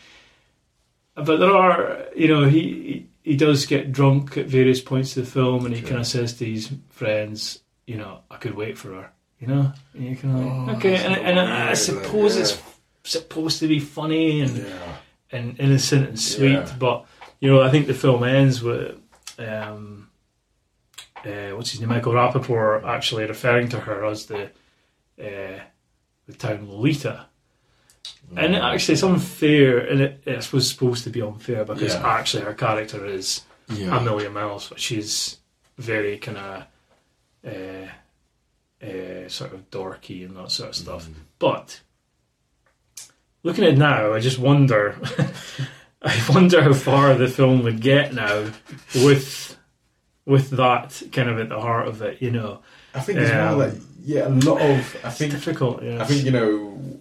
[1.15, 5.31] but there are, you know, he he, does get drunk at various points of the
[5.31, 5.89] film, and he Sure.
[5.89, 9.73] kind of says to his friends, you know, I could wait for her, you know,
[9.93, 12.41] and you kind of like, Oh, okay, and, and I, I suppose yeah.
[12.43, 12.61] it's
[13.03, 14.95] supposed to be funny and Yeah.
[15.31, 16.51] and innocent and sweet.
[16.51, 16.75] Yeah.
[16.79, 17.05] But
[17.39, 18.97] you know, I think the film ends with
[19.39, 20.09] um,
[21.25, 24.45] uh, what's his name, Michael Rapaport, actually referring to her as the
[25.19, 25.59] uh,
[26.27, 27.25] the town Lolita.
[28.35, 32.07] And it actually, it's unfair, and it, it was supposed to be unfair because Yeah.
[32.07, 33.97] actually her character is Yeah.
[33.97, 35.37] a million miles, but she's
[35.77, 36.63] very kind of
[37.45, 37.87] uh,
[38.85, 41.07] uh, sort of dorky and that sort of stuff.
[41.07, 41.13] Mm.
[41.39, 41.81] But
[43.43, 44.95] looking at it now, I just wonder.
[46.03, 48.49] I wonder how far the film would get now
[48.95, 49.55] with
[50.25, 52.21] with that kind of at the heart of it.
[52.21, 52.59] You know,
[52.95, 53.73] I think it's Um, more like
[54.03, 54.97] yeah, a lot of.
[55.03, 55.83] I it's think difficult.
[55.83, 56.01] Yeah.
[56.01, 56.99] I think you know,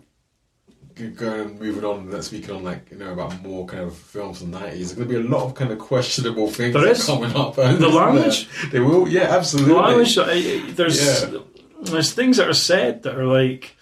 [1.09, 2.11] going and moving on.
[2.11, 4.95] Let's speak on like you know about more kind of films from the nineties.
[4.95, 7.05] There's going to be a lot of kind of questionable things There is.
[7.05, 7.57] coming up.
[7.57, 7.91] the isn't there?
[7.91, 9.09] language, They will.
[9.09, 9.73] Yeah, absolutely.
[9.75, 10.19] the language.
[10.19, 11.39] I- I- There's Yeah.
[11.83, 13.77] there's things that are said that are like.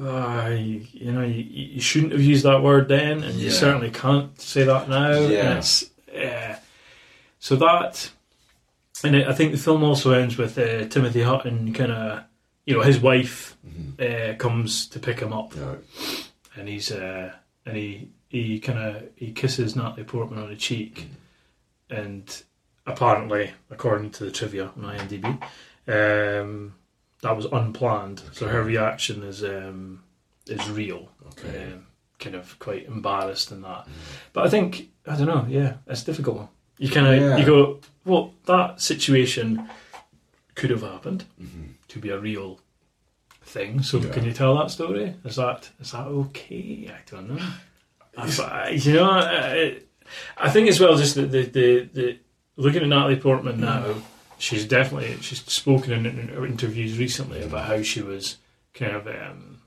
[0.00, 3.90] Uh, you, you know, you, you shouldn't have used that word then, and you certainly
[3.92, 5.12] can't say that now.
[5.12, 5.58] and Yeah.
[5.58, 6.56] it's, uh,
[7.38, 8.10] so that,
[9.04, 12.24] and I think the film also ends with uh, Timothy Hutton kind of,
[12.66, 14.00] you know, his wife Mhm.
[14.00, 15.76] uh, comes to pick him up, Yeah.
[16.56, 17.32] and he's uh,
[17.66, 21.08] and he he kind of he kisses Natalie Portman on the cheek,
[21.90, 22.42] and
[22.86, 25.26] apparently, according to the trivia on IMDb,
[25.88, 26.74] um,
[27.22, 28.22] that was unplanned.
[28.32, 30.02] So her reaction is um,
[30.46, 31.72] is real, Okay.
[31.72, 31.86] um,
[32.18, 33.86] kind of quite embarrassed in that.
[34.32, 35.46] But I think I don't know.
[35.48, 36.48] Yeah, it's a difficult one.
[36.78, 37.36] You kind of Yeah.
[37.36, 39.68] you go, well, that situation
[40.54, 41.74] could have happened Mhm.
[41.94, 42.60] To be a real
[43.42, 43.82] thing.
[43.82, 44.10] So Yeah.
[44.12, 45.14] can you tell that story?
[45.24, 46.90] Is that is that okay?
[46.92, 47.44] I don't know.
[48.16, 49.78] I, you know, I,
[50.36, 50.96] I think as well.
[50.96, 52.18] Just the the, the, the
[52.56, 53.94] looking at Natalie Portman now,
[54.38, 58.38] she's definitely she's spoken in, in interviews recently about how she was
[58.74, 59.60] kind of um,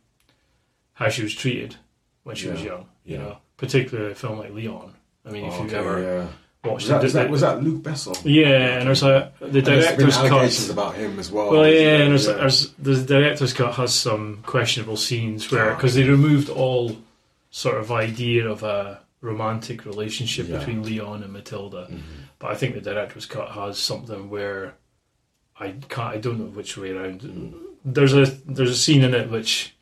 [0.94, 1.76] how she was treated
[2.24, 2.88] when she was young.
[3.06, 3.22] You Yeah.
[3.24, 4.94] know, particularly a film like Leon.
[5.26, 6.28] I mean, if you've Okay, ever yeah.
[6.64, 8.18] Watched Was that, it, was, the- that, was that Luc Besson?
[8.26, 10.74] yeah, and there's a the And there's been director's allegations cut.
[10.74, 11.52] about him as well.
[11.52, 12.34] Well, yeah, and there's, Yeah.
[12.34, 16.98] there's the director's cut has some questionable scenes where because they removed all
[17.52, 20.58] sort of idea of a romantic relationship Yeah.
[20.58, 22.00] between Leon and Matilda, Mhm.
[22.40, 24.74] but I think the director's cut has something where
[25.60, 27.22] I can't, I don't know which way around.
[27.22, 27.54] Mm.
[27.86, 29.74] There's a there's a scene in it which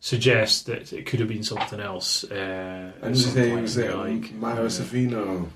[0.00, 2.24] suggests that it could have been something else.
[2.24, 5.48] Uh, And was something was it like- Mira Sorvino?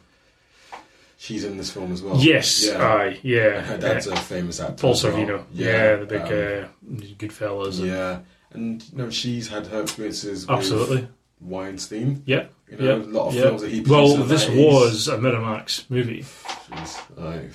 [1.23, 2.17] She's in this film as well.
[2.17, 2.85] Yes, Yeah.
[2.85, 3.59] aye, yeah.
[3.59, 4.75] And her dad's a famous actor.
[4.75, 5.13] Paul as well.
[5.13, 7.79] Sorvino, yeah, the big um, uh, Goodfellas.
[7.79, 8.19] and- yeah,
[8.51, 10.47] and you know she's had her experiences.
[10.49, 11.03] absolutely.
[11.03, 11.09] with
[11.41, 12.25] Weinstein.
[12.27, 13.43] Yeah, You know, yeah, a lot of yeah.
[13.43, 14.19] films that he produced.
[14.19, 14.67] Well, this 90s.
[14.67, 16.25] was a Miramax movie,
[16.73, 17.53] Jeez,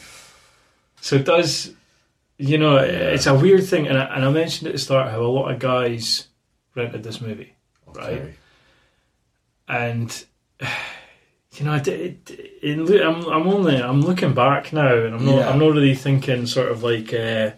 [1.01, 1.73] so it does.
[2.37, 3.09] You know, Yeah.
[3.15, 5.51] it's a weird thing, and I, and I mentioned at the start how a lot
[5.51, 6.27] of guys
[6.73, 7.53] rented this movie,
[7.89, 8.19] okay.
[8.21, 8.33] Right.
[9.67, 10.25] and
[11.57, 12.29] you know, I did,
[12.61, 15.49] in, loo- I'm I'm only I'm looking back now, and I'm not Yeah.
[15.49, 17.51] I'm not really thinking sort of like uh,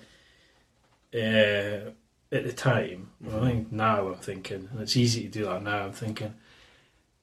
[1.13, 1.91] uh,
[2.31, 3.09] at the time.
[3.21, 5.85] Well, I think now I'm thinking, and it's easy to do that now.
[5.85, 6.33] I'm thinking,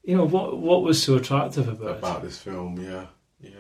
[0.05, 1.99] you know, what what was so attractive about, it?
[1.99, 3.07] About this film, yeah,
[3.41, 3.51] yeah,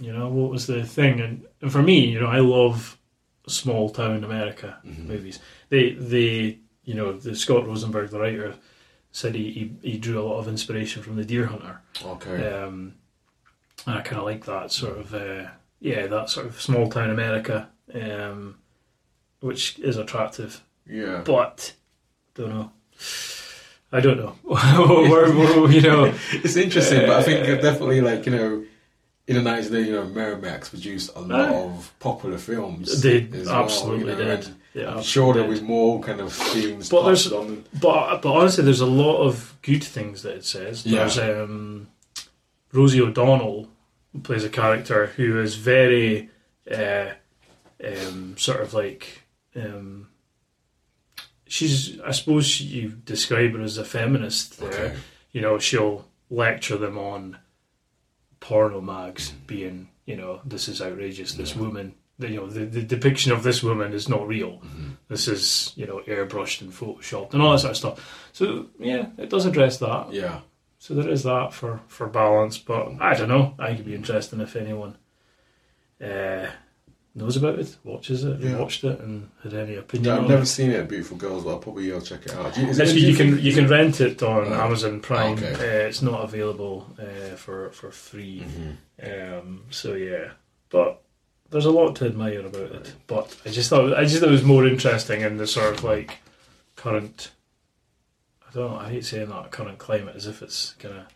[0.00, 1.20] You know, what was the thing?
[1.20, 2.98] And, and for me, you know, I love
[3.46, 5.06] small town America Mhm.
[5.06, 5.38] movies.
[5.68, 8.54] They, they, you know, the Scott Rosenberg, the writer,
[9.16, 9.50] said he,
[9.82, 11.80] he, he drew a lot of inspiration from the Deer Hunter.
[12.04, 12.94] okay, Um,
[13.86, 15.44] and I kind of like that sort of, uh,
[15.80, 18.56] yeah, that sort of small town America, um,
[19.40, 20.62] which is attractive.
[20.86, 21.22] yeah.
[21.24, 21.72] But,
[22.34, 22.70] don't know.
[23.90, 24.34] I don't know.
[24.44, 28.64] We're- we're- you know, It's interesting, but I think Uh, definitely like you know.
[29.28, 33.02] In the nineties, you know, Miramax produced a lot Uh, of popular films.
[33.02, 34.44] they as well, absolutely you know, did.
[34.46, 37.64] and Yeah, I'm sure there'll absolutely be more kind of themes But there's- on.
[37.80, 40.84] But but honestly, there's a lot of good things that it says.
[40.84, 40.98] Yeah.
[41.06, 41.88] There's um,
[42.72, 43.68] Rosie O'Donnell
[44.22, 46.28] plays a character who is very
[46.70, 47.06] uh,
[47.82, 49.22] um, sort of like
[49.54, 50.08] um,
[51.46, 51.98] she's.
[52.00, 54.58] I suppose you describe her as a feminist.
[54.60, 54.96] There, Okay.
[55.32, 57.38] you know, she'll lecture them on
[58.40, 61.32] porno mags being, you know, this is outrageous.
[61.34, 61.60] This Yeah.
[61.62, 64.52] woman, the, you know, the, the depiction of this woman is not real.
[64.58, 64.90] Mm-hmm.
[65.08, 68.28] This is, you know, airbrushed and photoshopped and all that sort of stuff.
[68.32, 70.12] So yeah, it does address that.
[70.12, 70.40] Yeah.
[70.78, 72.58] So there is that for for balance.
[72.58, 73.54] But I don't know.
[73.58, 74.96] I think it'd be interesting if anyone
[76.02, 76.46] uh,
[77.14, 78.58] knows about it, watches it, Yeah.
[78.58, 80.14] watched it, and had any opinion.
[80.14, 80.46] Yeah, I've never it.
[80.46, 82.56] seen it, Beautiful Girls, but I'll probably uh, check it out.
[82.58, 83.08] You, is it- That's do good.
[83.08, 84.60] You can you can rent it on Oh.
[84.64, 85.38] Amazon Prime.
[85.38, 85.54] Okay.
[85.54, 88.44] Uh, it's not available uh, for for free.
[89.00, 89.38] Mhm.
[89.38, 90.32] Um, so yeah,
[90.70, 91.02] but
[91.50, 92.94] there's a lot to admire about it.
[93.06, 95.84] But I just thought I just thought it was more interesting in the sort of
[95.84, 96.18] like
[96.76, 97.30] current.
[98.48, 98.78] I don't know.
[98.78, 101.06] I hate saying that current climate as if it's of.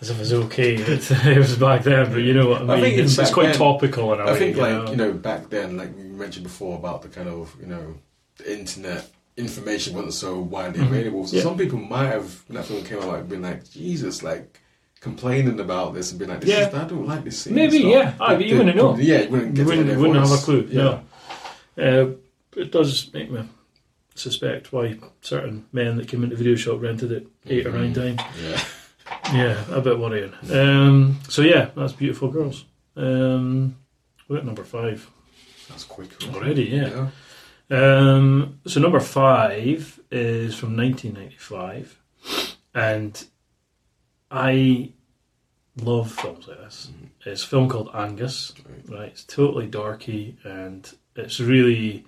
[0.00, 0.74] As if it's okay.
[0.74, 2.70] It, it was back then, but you know what I mean.
[2.70, 4.32] I think it's, it's quite then- topical in a I way.
[4.32, 4.90] I think, you like, know?
[4.90, 7.94] you know, back then, like we mentioned before about the kind of, you know,
[8.36, 9.08] the internet
[9.38, 10.86] information wasn't so widely Mhm.
[10.88, 11.26] available.
[11.26, 11.42] So Yeah.
[11.44, 14.60] some people might have, when that film came out, like, been like, Jesus, like,
[15.04, 16.68] complaining about this and been like, this Yeah.
[16.68, 17.54] is, I don't like this scene.
[17.54, 18.14] Maybe, yeah.
[18.18, 18.96] I, Ah, but you wouldn't know.
[18.96, 20.66] Yeah, you wouldn't get wouldn't, wouldn't have a clue.
[20.70, 20.82] Yeah.
[20.82, 21.00] No.
[21.76, 22.06] Uh,
[22.56, 23.42] it does make me
[24.14, 28.16] suspect why certain men that came into video shop rented it 8 or nine Mhm.
[28.16, 28.20] times.
[28.42, 28.60] Yeah.
[29.34, 30.32] Yeah, a bit worrying.
[30.50, 32.64] Um, so yeah, that's beautiful girls.
[32.96, 33.76] Um,
[34.28, 35.06] we're at number five
[35.68, 36.10] That's quick.
[36.34, 36.64] already.
[36.64, 37.08] Yeah.
[37.70, 41.98] Um, so number five is from 1995,
[42.74, 43.24] and
[44.34, 44.90] I
[45.80, 46.90] love films like this.
[47.24, 48.52] It's a film called Angus.
[48.88, 48.98] Right.
[48.98, 52.04] Right, it's totally darky, and it's really,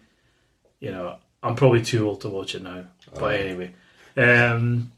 [0.81, 2.85] you know, I'm probably too old to watch it now.
[3.15, 3.27] But Oh.
[3.29, 3.75] anyway,
[4.17, 4.91] um,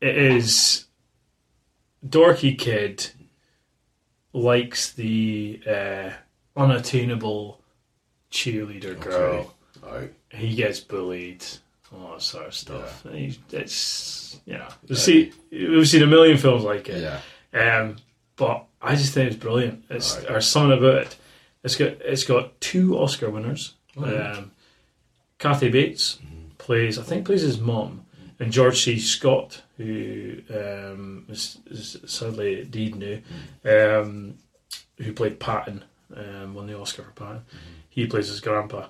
[0.00, 0.84] it is
[2.06, 3.10] dorky kid
[4.32, 6.10] likes the uh,
[6.56, 7.60] unattainable
[8.30, 9.54] cheerleader girl.
[9.82, 10.12] Right.
[10.30, 11.44] He gets bullied,
[11.92, 13.04] all that sort of stuff.
[13.04, 17.02] And he's- It's you know, we've seen we've seen a million films like it.
[17.02, 17.20] Yeah.
[17.78, 17.96] Um,
[18.36, 19.84] but I just think it's brilliant.
[19.90, 20.30] It's Right.
[20.30, 21.16] or something about it.
[21.64, 23.74] It's got it's got two Oscar winners.
[23.96, 24.14] Right.
[24.14, 24.50] Um,
[25.38, 26.18] Kathy Bates
[26.58, 28.04] plays I think plays his mom,
[28.38, 28.98] and George C.
[28.98, 34.38] Scott, who um, is, is sadly deed now, um,
[34.98, 35.84] who played Patton,
[36.14, 37.42] um, won the Oscar for Patton.
[37.88, 38.86] He plays his grandpa.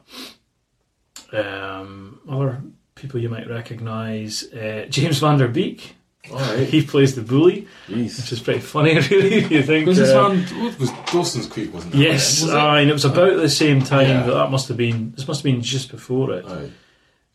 [1.33, 2.63] Um, other
[2.97, 5.95] people you might recognise: uh, James Van Der Beek.
[6.33, 6.67] All right.
[6.67, 8.19] He plays the bully Jeez.
[8.19, 9.45] which is pretty funny, really.
[9.45, 9.87] You think.
[9.87, 10.75] Was this uh, one?
[10.81, 11.73] Was Dawson's Creek?
[11.73, 11.99] Wasn't it?
[12.01, 12.57] Yes, Was it?
[12.57, 14.09] aye, and it was about the same time.
[14.09, 14.27] Yeah.
[14.27, 15.13] But that must have been.
[15.13, 16.45] This must have been just before it.
[16.45, 16.71] Aye.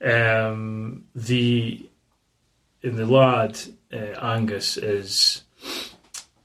[0.05, 1.87] Um, the
[2.81, 3.57] in the lad
[3.93, 5.43] uh, Angus is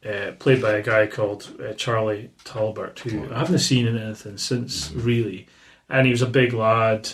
[0.05, 4.37] uh, played by a guy called uh, Charlie Talbert, who I haven't seen in anything
[4.39, 5.47] since really,
[5.89, 7.09] and he was a big lad,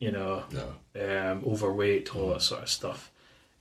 [0.00, 0.74] you know, No.
[0.96, 3.10] Um, overweight, all that sort of stuff.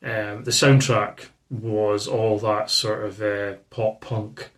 [0.04, 4.50] Um, the soundtrack was all that sort of uh, pop punk.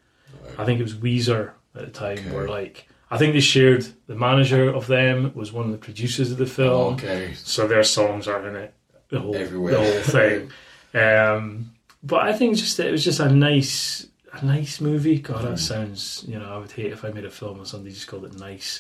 [0.44, 0.60] Right.
[0.60, 2.18] I think it was Weezer at the time.
[2.20, 2.32] Okay.
[2.32, 6.32] Were like, I think they shared the manager of them was one of the producers
[6.32, 7.34] of the film, okay.
[7.36, 8.74] so their songs are in it
[9.10, 9.74] the whole Everywhere.
[9.74, 10.52] the whole thing.
[11.02, 11.72] um,
[12.02, 15.20] but I think just it was just a nice a nice movie.
[15.20, 15.50] God, Mm.
[15.52, 18.08] that sounds you know I would hate if I made a film and somebody just
[18.08, 18.80] called it nice.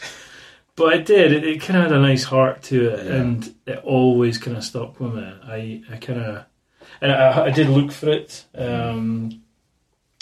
[0.76, 1.32] But it did.
[1.32, 3.14] It, it kind of had a nice heart to it, Yeah.
[3.16, 5.24] and it always kind of stuck with me.
[5.44, 6.46] I, I kind of,
[7.02, 8.44] and I, I did look for it.
[8.56, 9.42] Um,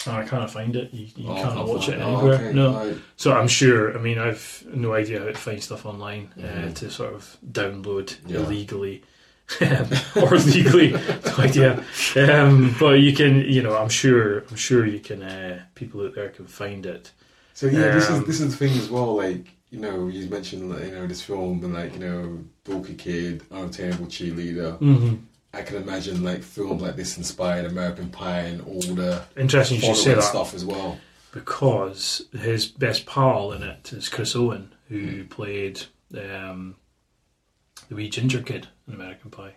[0.06, 0.92] and I can't find it.
[0.92, 2.34] You, you Oh, can't watch it Oh, anywhere.
[2.34, 2.52] okay.
[2.52, 2.74] No.
[2.74, 2.96] Right.
[3.16, 3.96] So I'm sure.
[3.98, 6.74] I mean, I've no idea how to find stuff online uh, Mhm.
[6.76, 8.38] to sort of download Yeah.
[8.40, 9.02] illegally
[9.60, 10.90] or legally.
[11.26, 11.82] no idea.
[12.16, 14.44] Um, but you can, you know, I'm sure.
[14.50, 15.22] I'm sure you can.
[15.22, 17.10] Uh, people out there can find it.
[17.54, 19.16] So yeah, this is Um, this is the thing as well.
[19.16, 22.96] Like you know, you mentioned like, you know this film and like you know, dorky
[22.96, 24.78] kid, unattainable cheerleader.
[24.78, 25.16] Mm-hmm.
[25.52, 29.82] I can imagine like films like this inspired American Pie and all the Interesting you
[29.82, 30.98] should say following that stuff as well.
[31.32, 35.82] because his best pal in it is Chris Owen, who played
[36.16, 36.76] um,
[37.88, 39.54] the wee ginger kid in American Pie.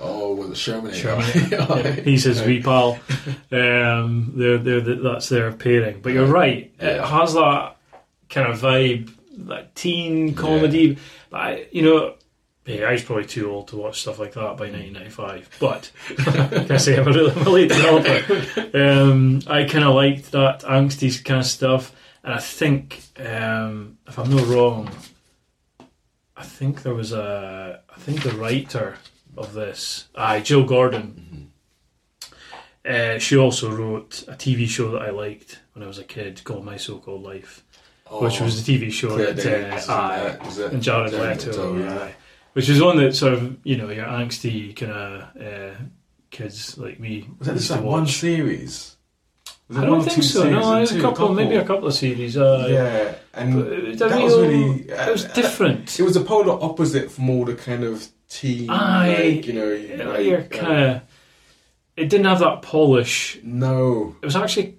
[0.00, 0.92] Oh, well, the Sherman.
[0.92, 1.28] Sherman.
[1.50, 2.98] Yeah, he's his wee pal.
[3.52, 6.00] Um, they're, they're, that's their pairing.
[6.00, 6.72] But you're right.
[6.78, 7.76] It has that
[8.28, 9.12] kind of vibe,
[9.48, 10.98] that teen comedy.
[11.30, 12.14] But I, you know,
[12.66, 15.50] yeah, I was probably too old to watch stuff like that by 1995.
[15.58, 18.78] But can I say I'm a really I'm a late developer?
[18.78, 24.30] Um, I kind of liked that angsty kind of stuff, and I think if I'm
[24.30, 24.90] not wrong,
[26.36, 27.82] I think there was a.
[27.88, 28.96] I think the writer
[29.36, 31.52] of this, aye, Jill Gordon.
[32.82, 36.42] Uh, she also wrote a TV show that I liked when I was a kid
[36.44, 37.62] called My So Called Life,
[38.10, 39.90] which was the TV show Oh, that uh, and,
[40.40, 42.08] uh, was it and Jared Leto, Leto, yeah.
[42.54, 45.74] which is one that sort of you know your angsty kind of uh,
[46.30, 47.28] kids like me.
[47.38, 48.96] Was that just like one series?
[49.70, 50.50] It I don't think so.
[50.50, 51.00] No, and there's a two?
[51.02, 52.36] couple, maybe a couple of series.
[52.36, 54.80] Uh, Yeah, and it was, that a was real- really.
[54.90, 56.00] it was uh, different.
[56.00, 59.14] It was a polar opposite from all the kind of teen, Aye.
[59.36, 61.02] like, you know, like, you're uh, kind of.
[61.96, 63.38] It didn't have that polish.
[63.44, 64.78] no, It was actually,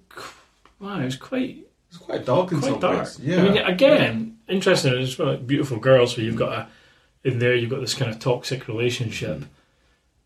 [0.80, 2.98] wow, it was quite it's quite dark in quite some dark.
[3.00, 3.20] ways.
[3.20, 4.94] Yeah, I mean, again, interesting.
[4.94, 6.16] It's like beautiful girls.
[6.16, 6.68] So you've got a
[7.24, 7.54] in there.
[7.56, 9.38] You've got this kind of toxic relationship.
[9.38, 9.46] Mm-hmm.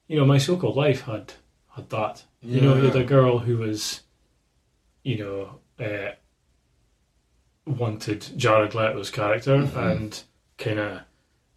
[0.07, 1.34] You know, my so-called life had
[1.76, 2.24] had that.
[2.41, 4.01] You know, you had a girl who was,
[5.03, 6.11] you know, uh,
[7.66, 9.91] wanted Jared Leto's character Mhm.
[9.91, 10.24] and
[10.57, 10.99] kind of.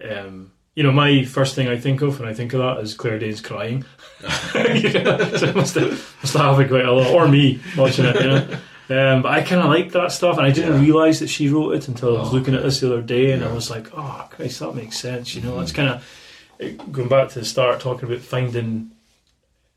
[0.03, 2.95] Um, you know, my first thing I think of when I think of that is
[2.95, 3.85] Claire Danes crying.
[4.55, 8.15] you know, so must have, must have happened quite a lot, or me watching it.
[8.17, 8.59] You know,
[8.91, 10.81] um, but I kind of like that stuff, and I didn't Yeah.
[10.87, 13.33] realise that she wrote it until I was Oh, looking at this the other day,
[13.33, 15.63] and I was like, "Oh, Christ, that makes sense." You know, Mhm.
[15.63, 18.91] it's kind of going back to the start, talking about finding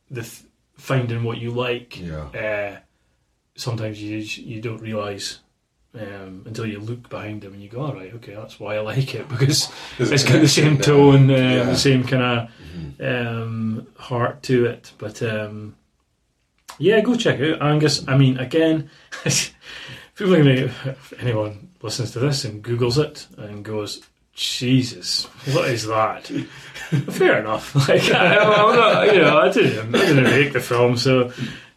[0.10, 0.44] the th-
[0.78, 2.00] finding what you like.
[2.00, 2.26] yeah,
[2.74, 2.78] Uh,
[3.56, 5.40] sometimes you you don't realise.
[5.94, 8.80] Um, until you look behind them and you go, all right, okay, that's why I
[8.80, 9.68] like it because
[10.00, 11.34] it's got the same tone, uh.
[11.36, 11.64] Yeah.
[11.66, 12.50] the same kind of
[13.02, 13.42] Mhm.
[13.44, 14.94] um, heart to it.
[14.98, 15.76] But um,
[16.82, 18.08] yeah, go check it out Angus.
[18.08, 18.90] I mean, again,
[20.16, 24.02] people are going to, if anyone listens to this and Googles it and goes,
[24.34, 26.26] Jesus, what is that?
[27.12, 27.76] Fair enough.
[27.88, 31.32] Like, I, I'm not, you know, I didn't, I didn't make the film, so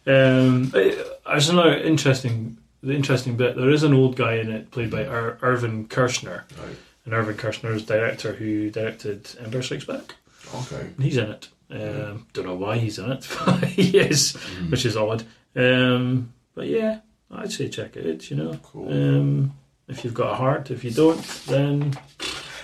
[0.07, 3.55] um, there's another interesting, the interesting bit.
[3.55, 6.75] There is an old guy in it played by Ir- Irvin Kershner, Right.
[7.05, 10.15] and Irvin Kershner is director who directed Empire Strikes Back.
[10.53, 10.89] Okay.
[10.99, 11.47] He's in it.
[11.71, 14.71] Um, don't know why he's in it, but he is, Mm.
[14.71, 15.23] which is odd.
[15.55, 16.99] Um, but yeah,
[17.31, 18.29] I'd say check it out.
[18.29, 18.91] You know, Cool.
[18.91, 19.53] um,
[19.87, 20.71] if you've got a heart.
[20.71, 21.97] If you don't, then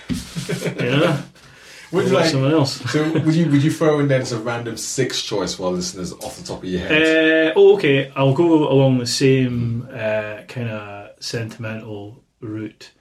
[0.08, 1.22] you know,
[1.92, 2.30] Would you like?
[2.30, 2.80] someone else.
[2.90, 6.12] So would you would you throw in then as a random six choice while listeners
[6.12, 7.50] off the top of your head?
[7.50, 8.10] Uh, oh, okay.
[8.16, 12.92] I'll go along the same uh, kind of sentimental route,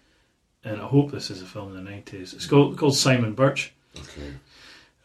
[0.64, 2.34] and I hope this is a film in the nineties.
[2.34, 3.72] It's called called Simon Birch.
[3.98, 4.34] okay.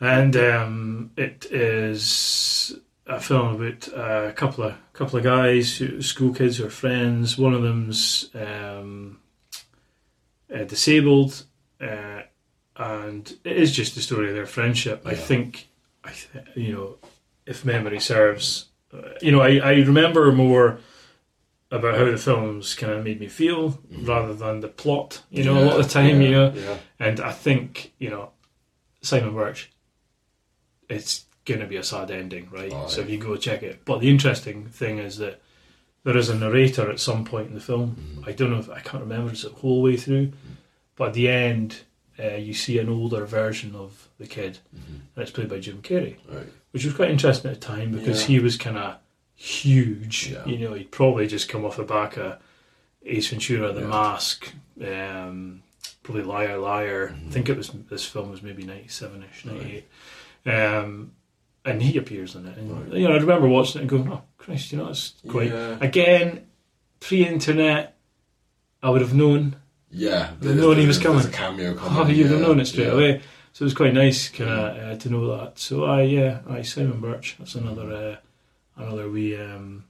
[0.00, 2.76] And um, it is
[3.06, 7.38] a film about a couple of couple of guys, who, school kids who are friends.
[7.38, 9.18] One of them's um,
[10.54, 11.44] uh, disabled,
[11.80, 12.22] uh,
[12.76, 15.02] and it is just the story of their friendship.
[15.04, 15.68] I think,
[16.04, 16.96] I th- you know,
[17.46, 20.78] if memory serves, uh, you know, I, I remember more
[21.70, 24.06] about how the films kind of made me feel Mhm.
[24.06, 25.22] rather than the plot.
[25.30, 26.78] You know, a lot of the time, yeah, you know, Yeah.
[27.00, 28.30] and I think, you know,
[29.02, 29.70] Simon Birch,
[30.88, 32.72] it's going to be a sad ending, right?
[32.74, 33.04] Oh, so yeah.
[33.06, 33.84] if you go check it.
[33.84, 35.40] But the interesting thing is that
[36.04, 37.96] there is a narrator at some point in the film.
[38.20, 38.28] Mhm.
[38.28, 40.32] I don't know if I can't remember it's the whole way through,
[40.96, 41.80] but at the end,
[42.18, 45.00] uh, you see an older version of the kid, Mhm.
[45.14, 46.46] and it's played by Jim Carrey, Right.
[46.70, 48.26] which was quite interesting at the time because Yeah.
[48.28, 48.96] he was kind of
[49.34, 50.30] huge.
[50.32, 50.44] Yeah.
[50.46, 52.38] You know, he'd probably just come off the back of
[53.04, 53.82] Ace Ventura, The.
[53.82, 54.52] Mask,
[54.84, 55.62] um,
[56.02, 57.08] probably Liar Liar.
[57.08, 57.28] Mhm.
[57.28, 59.84] I think it was this film was maybe ninety seven ish, ninety eight.
[60.46, 61.12] Um,
[61.64, 63.00] and he appears in it, and Right.
[63.00, 65.76] you know, I remember watching it and going, "Oh Christ, you know, it's quite." Yeah.
[65.80, 66.46] Again,
[67.00, 67.96] pre-internet,
[68.82, 69.56] I would have known.
[69.90, 70.28] Yeah.
[70.28, 71.26] Have known he was There's coming.
[71.26, 71.98] a cameo coming.
[71.98, 72.92] Oh, you'd have known it straight yeah.
[72.92, 73.20] away.
[73.52, 75.58] So it was quite nice, kind of, uh, to know that.
[75.58, 77.36] So, I yeah, I Simon Birch.
[77.38, 78.16] That's another, uh,
[78.82, 79.36] another wee.
[79.36, 79.84] Um,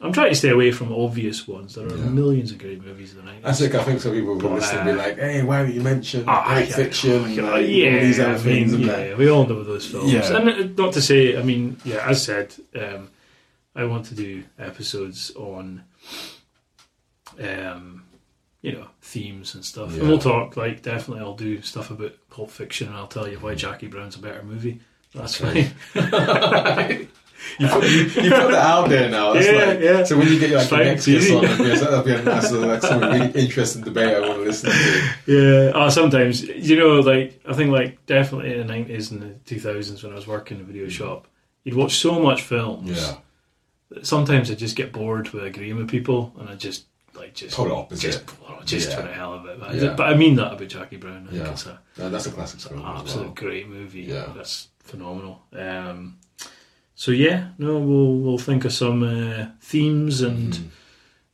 [0.00, 1.74] I'm trying to stay away from obvious ones.
[1.74, 2.04] There are Yeah.
[2.10, 3.44] millions of great movies in the nineties.
[3.46, 5.74] I think I think some people will listen and be uh, like, "Hey, why haven't
[5.74, 7.32] you mentioned Ah, Pulp Fiction?
[7.32, 10.12] yeah, like, yeah, all these other I things." mean, yeah, we all know those films.
[10.12, 10.36] Yeah.
[10.36, 13.08] And uh, not to say, I mean, yeah, as said, um,
[13.74, 15.82] I want to do episodes on,
[17.40, 18.04] um,
[18.62, 19.92] you know, themes and stuff.
[19.92, 20.00] Yeah.
[20.00, 23.38] And we'll talk, like, definitely I'll do stuff about Pulp Fiction and I'll tell you
[23.38, 24.80] why Jackie Brown's a better movie.
[25.14, 25.70] That's Okay.
[25.94, 27.08] fine.
[27.58, 29.32] You put, you, you put that out there now.
[29.32, 30.04] That's Yeah, like, yeah.
[30.04, 33.00] So when you get like your next guest on, that'll be, a nice, like, some
[33.00, 35.02] really interesting debate I want to listen to.
[35.26, 39.28] Yeah, oh, sometimes you know, like I think, like definitely in the nineties and the
[39.44, 41.28] two thousands when I was working in a video shop,
[41.64, 42.90] you'd watch so much films.
[42.90, 43.16] Yeah,
[43.90, 47.54] that Sometimes I just get bored with agreeing with people, and I just like just
[47.56, 48.02] Total opposite.
[48.12, 48.96] just oh, just Yeah.
[48.96, 49.58] for the hell of it.
[49.60, 49.94] But, I, Yeah.
[49.94, 51.26] but I mean that about Jackie Brown.
[51.28, 51.50] I think Yeah.
[51.52, 53.34] it's, a, no, that's a classic it's an absolute well.
[53.34, 54.02] great movie.
[54.02, 54.32] Yeah.
[54.36, 55.42] that's phenomenal.
[55.56, 56.18] Um,
[56.96, 60.70] so yeah, no, we'll we'll think of some uh, themes and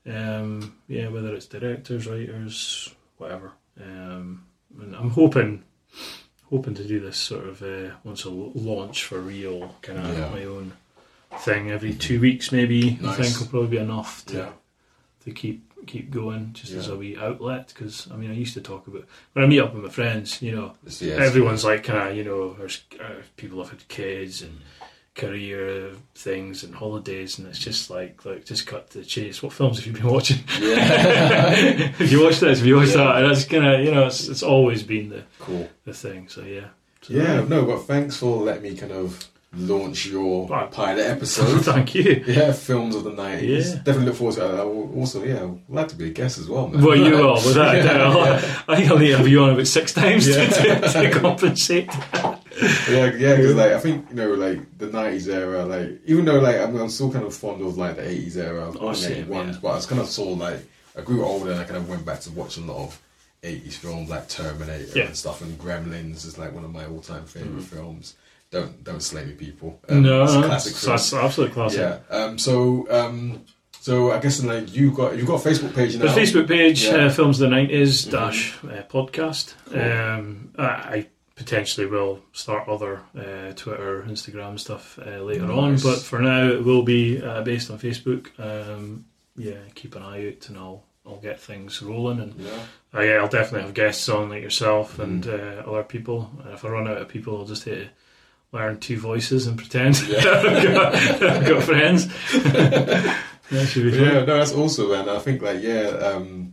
[0.07, 0.41] Mhm.
[0.43, 3.53] um, yeah, whether it's directors, writers, whatever.
[3.81, 4.45] Um,
[4.81, 5.63] and I'm hoping
[6.51, 10.29] hoping to do this sort of uh, once a launch for real, kind of Yeah.
[10.31, 10.73] my own
[11.39, 12.99] thing every two weeks, maybe.
[13.05, 14.53] I think will probably be enough to Yeah,
[15.25, 17.69] to keep keep going, just as a wee outlet.
[17.75, 20.43] Because I mean, I used to talk about when I meet up with my friends,
[20.43, 23.89] you know, yeah, it's- everyone's like kind of you know, there's uh, people have had
[23.89, 24.61] kids and
[25.15, 29.43] career things and holidays, and it's just like like just cut to the chase.
[29.43, 30.39] What films have you been watching?
[30.61, 31.53] Yeah.
[31.99, 32.97] if you watch this, if you watch Yeah.
[33.21, 35.69] that, that's kind of you know it's, it's always been the cool.
[35.85, 36.29] the thing.
[36.29, 36.69] So yeah,
[37.03, 40.67] so, Yeah, no, but thanks for letting me kind of launch your Wow.
[40.73, 41.61] pilot episode.
[41.63, 42.25] Thank you.
[42.27, 43.43] yeah, films of the 90s.
[43.43, 43.75] Yeah.
[43.83, 44.55] Definitely look forward to that.
[44.55, 46.69] I also, yeah, I'd like to be a guest as well.
[46.69, 46.83] Man.
[46.83, 48.17] Well, you will, without a Yeah, doubt.
[48.17, 48.63] yeah.
[48.67, 50.47] I think I'll need to have you on about six times Yeah.
[50.49, 51.91] to, to, to compensate.
[52.91, 56.39] Yeah, yeah, because like I think you know, like the '90s era, like even though
[56.39, 59.29] like I'm, I'm still kind of fond of like the '80s era, Oh, like same,
[59.29, 59.61] ones, yeah.
[59.63, 60.59] but I was kind of saw like
[60.97, 63.01] I grew older and I kind of went back to watching a lot of
[63.43, 65.05] '80s films like Terminator Yeah.
[65.05, 65.07] Mm.
[65.09, 68.15] and stuff, and Gremlins is like one of my all-time favorite films.
[68.51, 69.81] Don't don't slay me, people.
[69.89, 70.93] no, it's a classic it's, film.
[70.97, 71.79] that's absolute classic.
[71.81, 71.99] Yeah.
[72.17, 72.39] Um.
[72.39, 73.41] So um.
[73.81, 76.03] So I guess like you got you got a Facebook page now.
[76.13, 77.07] The Facebook page, Yeah.
[77.07, 78.11] uh, Films of the 90s Mhm.
[78.13, 79.55] dash uh, podcast.
[79.71, 79.81] Cool.
[79.81, 85.99] Um, I, I potentially will start other uh, Twitter, Instagram stuff uh, later on, but
[85.99, 88.29] for now it will be uh, based on Facebook.
[88.39, 89.05] Um,
[89.37, 92.21] yeah, keep an eye out and I'll, I'll get things rolling.
[92.21, 92.51] And Yeah.
[92.95, 95.69] uh, yeah, I'll definitely have guests on like yourself and Mm-hmm.
[95.69, 96.31] uh, other people.
[96.45, 97.89] And if I run out of people, I'll just hit
[98.53, 100.19] learn two voices and pretend Yeah.
[100.19, 102.07] I've, got, I've got friends.
[102.71, 104.01] that should be fun.
[104.01, 106.53] Yeah, no, that's awesome, and I think like yeah, um,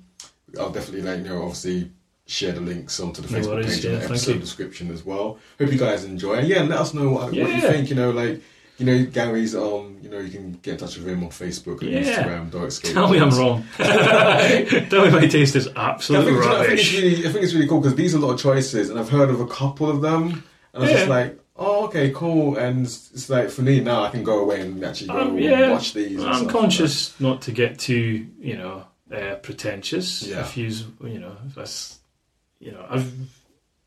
[0.57, 1.91] I'll definitely like you know obviously
[2.30, 4.39] share the links onto the No Facebook worries, page in yeah, the episode you.
[4.39, 5.39] description as well.
[5.59, 7.89] Hope you guys enjoy, and yeah, let us know what, what you think.
[7.89, 8.41] You know, like
[8.77, 11.82] you know Gary's um, you know you can get in touch with him on Facebook
[11.82, 12.03] and Yeah.
[12.03, 12.51] Instagram.
[12.51, 12.93] Don't escape.
[12.93, 13.65] Tell me I'm wrong.
[13.77, 16.93] Tell me my taste is I absolutely think, I think it's rubbish.
[17.01, 19.09] really, I think it's really cool because these are a lot of choices, and I've
[19.09, 22.57] heard of a couple of them, and I was just like, oh, okay, cool.
[22.57, 25.71] And it's like for me now, I can go away and actually go Um, and
[25.71, 26.23] watch these.
[26.23, 30.23] I'm conscious not to get too, you know, uh, pretentious.
[30.23, 30.41] Yeah.
[30.41, 30.67] If you,
[31.03, 31.99] you know, if that's,
[32.60, 33.12] you know, I've,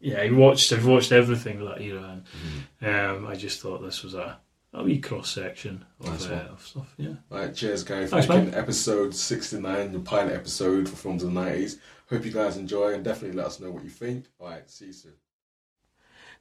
[0.01, 2.85] yeah, I watched, I've watched everything of that era, Mm-hmm.
[2.85, 4.39] and um, I just thought this was a,
[4.73, 6.47] a wee cross section of, Nice uh, one.
[6.47, 6.95] of stuff.
[6.97, 7.15] Yeah.
[7.31, 8.11] Right, cheers, guys.
[8.11, 11.79] Thanks, for episode 69, the pilot episode for Films of the 90s.
[12.11, 14.27] Hope you guys enjoy and definitely let us know what you think.
[14.41, 15.13] All right, see you soon.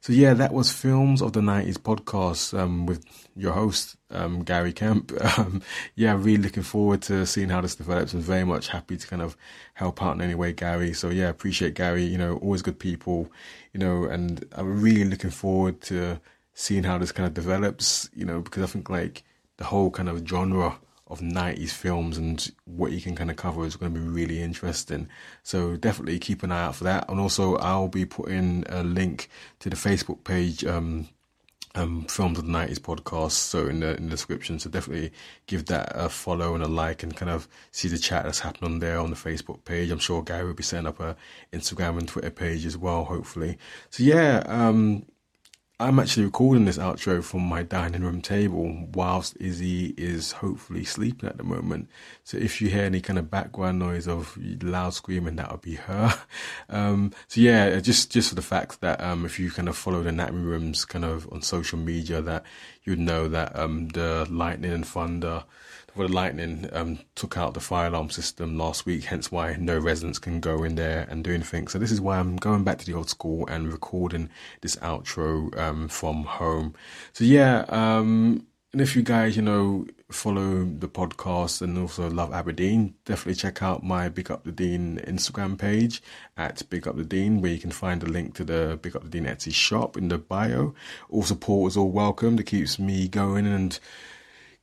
[0.02, 4.72] So, yeah, that was Films of the 90s podcast um, with your host, um, Gary
[4.72, 5.12] Kemp.
[5.38, 5.62] Um,
[5.94, 9.22] yeah, really looking forward to seeing how this develops and very much happy to kind
[9.22, 9.36] of
[9.74, 10.92] help out in any way, Gary.
[10.92, 12.02] So, yeah, appreciate Gary.
[12.02, 13.30] You know, always good people,
[13.72, 16.20] you know, and I'm really looking forward to
[16.52, 19.22] seeing how this kind of develops, you know, because I think like
[19.58, 23.66] the whole kind of genre of 90s films and what you can kind of cover
[23.66, 25.08] is going to be really interesting.
[25.42, 27.08] So definitely keep an eye out for that.
[27.08, 29.28] And also, I'll be putting a link
[29.60, 30.64] to the Facebook page.
[30.64, 31.08] Um,
[31.74, 35.10] um, films of the 90s podcast so in the in the description so definitely
[35.46, 38.78] give that a follow and a like and kind of see the chat that's happening
[38.78, 41.16] there on the facebook page i'm sure gary will be setting up a
[41.52, 43.56] instagram and twitter page as well hopefully
[43.88, 45.06] so yeah um
[45.82, 51.28] I'm actually recording this outro from my dining room table whilst Izzy is hopefully sleeping
[51.28, 51.88] at the moment.
[52.22, 55.74] So if you hear any kind of background noise of loud screaming, that would be
[55.74, 56.14] her.
[56.68, 60.02] Um, so yeah, just just for the fact that um, if you kind of follow
[60.02, 62.44] the anatomy rooms kind of on social media, that
[62.84, 65.44] you'd know that um, the lightning and thunder.
[65.94, 70.18] The lightning um, took out the fire alarm system last week, hence why no residents
[70.18, 71.68] can go in there and do anything.
[71.68, 74.30] So this is why I'm going back to the old school and recording
[74.62, 76.74] this outro um, from home.
[77.12, 82.32] So yeah, um, and if you guys, you know, follow the podcast and also love
[82.32, 86.02] Aberdeen, definitely check out my Big Up the Dean Instagram page
[86.38, 89.02] at Big Up the Dean, where you can find a link to the Big Up
[89.02, 90.74] the Dean Etsy shop in the bio.
[91.10, 92.36] All support is all welcome.
[92.36, 93.78] That keeps me going and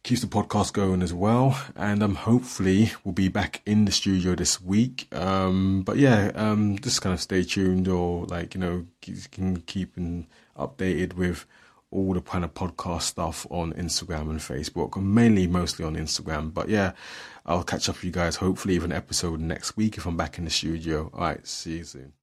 [0.04, 1.60] keeps the podcast going as well.
[1.76, 5.08] And um, hopefully we'll be back in the studio this week.
[5.14, 8.86] Um, but yeah, um, just kind of stay tuned or like you know
[9.32, 10.28] can keep and
[10.58, 11.46] updated with
[11.92, 16.54] all the kind of podcast stuff on Instagram and Facebook, mainly mostly on Instagram.
[16.54, 16.92] But yeah,
[17.46, 20.38] I'll catch up with you guys hopefully with an episode next week if I'm back
[20.38, 21.10] in the studio.
[21.14, 22.19] All right, see you soon.